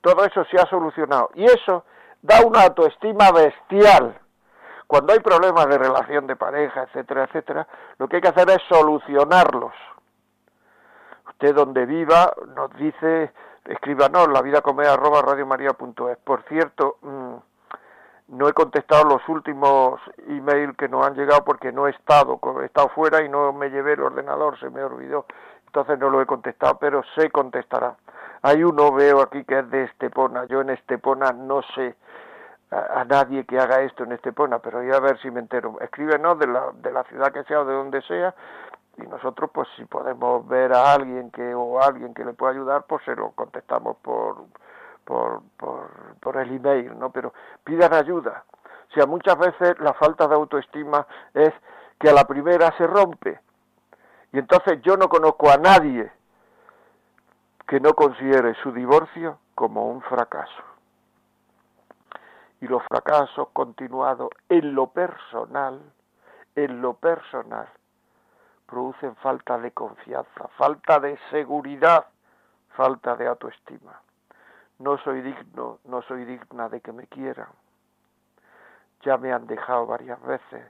[0.00, 1.84] Todo eso se ha solucionado y eso
[2.22, 4.18] da una autoestima bestial.
[4.88, 7.68] Cuando hay problemas de relación de pareja, etcétera, etcétera,
[7.98, 9.74] lo que hay que hacer es solucionarlos.
[11.28, 13.32] Usted donde viva nos dice,
[13.64, 16.18] escríbanos la vida comer arroba radiomaria.es.
[16.24, 17.34] Por cierto, mm,
[18.28, 22.66] no he contestado los últimos emails que nos han llegado porque no he estado, he
[22.66, 25.26] estado fuera y no me llevé el ordenador, se me olvidó,
[25.66, 27.96] entonces no lo he contestado, pero se contestará.
[28.42, 31.94] Hay uno, veo aquí, que es de Estepona, yo en Estepona no sé
[32.70, 35.76] a, nadie que haga esto en Estepona, pero voy a ver si me entero.
[35.80, 38.34] Escríbenos de la, de la ciudad que sea o de donde sea,
[38.98, 42.52] y nosotros pues si podemos ver a alguien que o a alguien que le pueda
[42.52, 44.44] ayudar, pues se lo contestamos por
[45.06, 45.42] por,
[46.20, 47.10] por, el email, ¿no?
[47.10, 47.32] Pero
[47.64, 48.44] pidan ayuda.
[48.90, 51.52] O sea, muchas veces la falta de autoestima es
[51.98, 53.40] que a la primera se rompe.
[54.32, 56.12] Y entonces yo no conozco a nadie
[57.66, 60.62] que no considere su divorcio como un fracaso.
[62.60, 65.80] Y los fracasos continuados en lo personal,
[66.56, 67.68] en lo personal,
[68.66, 72.06] producen falta de confianza, falta de seguridad,
[72.70, 74.00] falta de autoestima
[74.78, 77.48] no soy digno, no soy digna de que me quieran.
[79.02, 80.64] Ya me han dejado varias veces,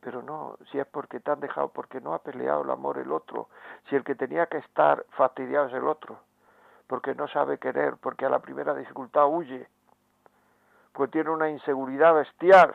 [0.00, 3.12] pero no, si es porque te han dejado, porque no ha peleado el amor el
[3.12, 3.48] otro,
[3.88, 6.18] si el que tenía que estar fastidiado es el otro.
[6.86, 9.68] porque no sabe querer, porque a la primera dificultad huye,
[10.92, 12.74] pues tiene una inseguridad bestial.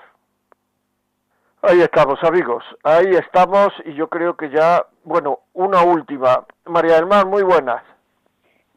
[1.61, 6.45] Ahí estamos, amigos, ahí estamos y yo creo que ya, bueno, una última.
[6.65, 7.83] María del Mar, muy buenas.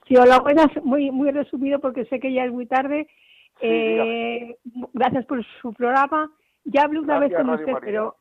[0.09, 3.06] Sí, hola, buenas, muy, muy resumido porque sé que ya es muy tarde.
[3.61, 4.56] eh,
[4.94, 6.30] gracias por su programa.
[6.64, 7.86] Ya hablé una Gracias, vez con usted, María.
[7.86, 8.16] pero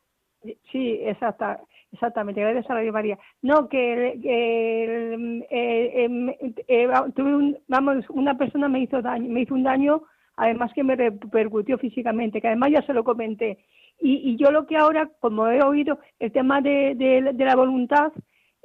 [0.72, 1.60] sí, exacta,
[1.92, 3.18] exactamente, gracias a Radio María.
[3.42, 6.28] No, que, que, eh, em,
[6.68, 10.02] eh, tuve un, vamos, una persona me hizo daño, me hizo un daño,
[10.36, 13.58] además que me repercutió físicamente, que además ya se lo comenté.
[14.00, 17.56] Y, y yo lo que ahora, como he oído el tema de, de, de la
[17.56, 18.12] voluntad,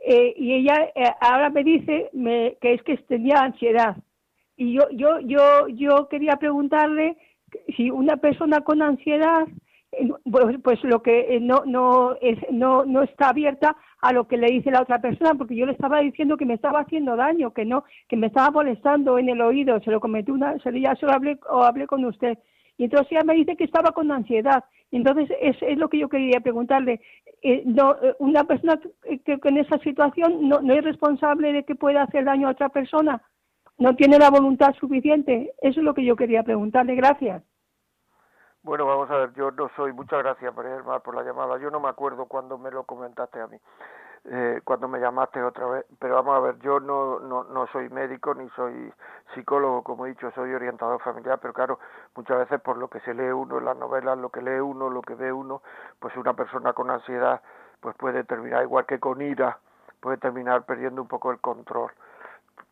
[0.06, 3.98] eh, y ella eh, ahora me dice me- que es que tenía ansiedad.
[4.58, 7.18] Y yo, yo, yo, yo quería preguntarle
[7.76, 9.48] si una persona con ansiedad,
[9.92, 14.28] eh, pues, pues lo que eh, no, no, es, no, no está abierta a lo
[14.28, 17.16] que le dice la otra persona, porque yo le estaba diciendo que me estaba haciendo
[17.16, 20.72] daño, que no, que me estaba molestando en el oído, se lo comenté una, se
[20.72, 22.38] lo- ya se hablé, o hablé con usted.
[22.78, 24.64] Y entonces ella me dice que estaba con ansiedad.
[24.92, 27.02] Entonces es, es lo que yo quería preguntarle.
[27.42, 31.76] Eh, no, eh, una persona que, que- en esa situación no, es responsable de que
[31.76, 33.22] pueda hacer daño a otra persona,
[33.78, 35.54] no tiene la voluntad suficiente.
[35.62, 36.96] Eso es lo que yo quería preguntarle.
[36.96, 37.44] Gracias.
[38.64, 41.82] Bueno, vamos a ver, yo no soy, muchas gracias María por la llamada, yo no
[41.82, 43.58] me acuerdo cuando me lo comentaste a mí,
[44.26, 47.90] eh, cuando me llamaste otra vez, pero vamos a ver, yo no, no, no soy
[47.90, 48.94] médico ni soy
[49.34, 51.80] psicólogo, como he dicho, soy orientador familiar, pero claro,
[52.16, 54.90] muchas veces por lo que se lee uno en las novelas, lo que lee uno,
[54.90, 55.62] lo que ve uno,
[56.00, 57.42] pues una persona con ansiedad
[57.82, 59.60] pues puede terminar igual que con ira,
[60.00, 61.92] puede terminar perdiendo un poco el control.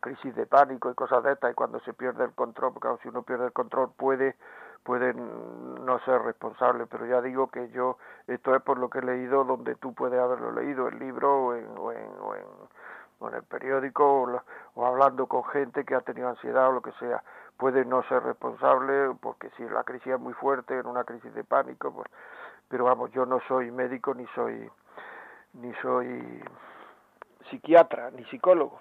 [0.00, 2.98] Crisis de pánico y cosas de estas y cuando se pierde el control, porque claro,
[3.02, 4.36] si uno pierde el control puede
[4.82, 9.02] puede no ser responsable, pero ya digo que yo, esto es por lo que he
[9.02, 12.44] leído donde tú puedes haberlo leído, en libro o en, o en, o en,
[13.28, 14.42] en el periódico
[14.74, 17.22] o hablando con gente que ha tenido ansiedad o lo que sea,
[17.56, 21.44] puede no ser responsable porque si la crisis es muy fuerte, en una crisis de
[21.44, 22.08] pánico, pues,
[22.68, 24.68] pero vamos, yo no soy médico ni soy
[25.54, 26.42] ni soy
[27.50, 28.80] psiquiatra ni psicólogo.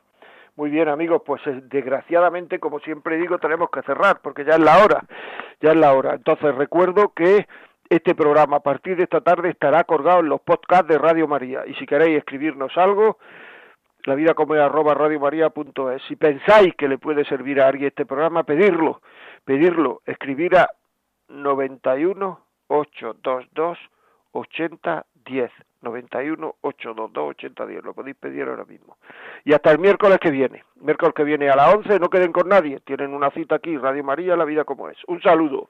[0.56, 4.60] Muy bien, amigos, pues eh, desgraciadamente, como siempre digo, tenemos que cerrar porque ya es
[4.60, 5.04] la hora,
[5.62, 6.16] ya es la hora.
[6.16, 7.48] Entonces recuerdo que
[7.90, 11.64] este programa a partir de esta tarde estará colgado en los podcasts de Radio María
[11.68, 13.18] y si queréis escribirnos algo,
[14.06, 16.02] la vida como es arroba radiomaria.es.
[16.08, 19.02] Si pensáis que le puede servir a alguien este programa, pedirlo,
[19.46, 20.70] pedirlo, escribir a
[21.28, 23.78] 91 822
[24.32, 25.06] 80
[25.82, 28.98] 10 91 822 80 10 lo podéis pedir ahora mismo.
[29.44, 30.64] Y hasta el miércoles que viene.
[30.76, 32.80] Miércoles que viene a las 11 no queden con nadie.
[32.82, 34.98] Tienen una cita aquí Radio María la vida como es.
[35.08, 35.70] Un saludo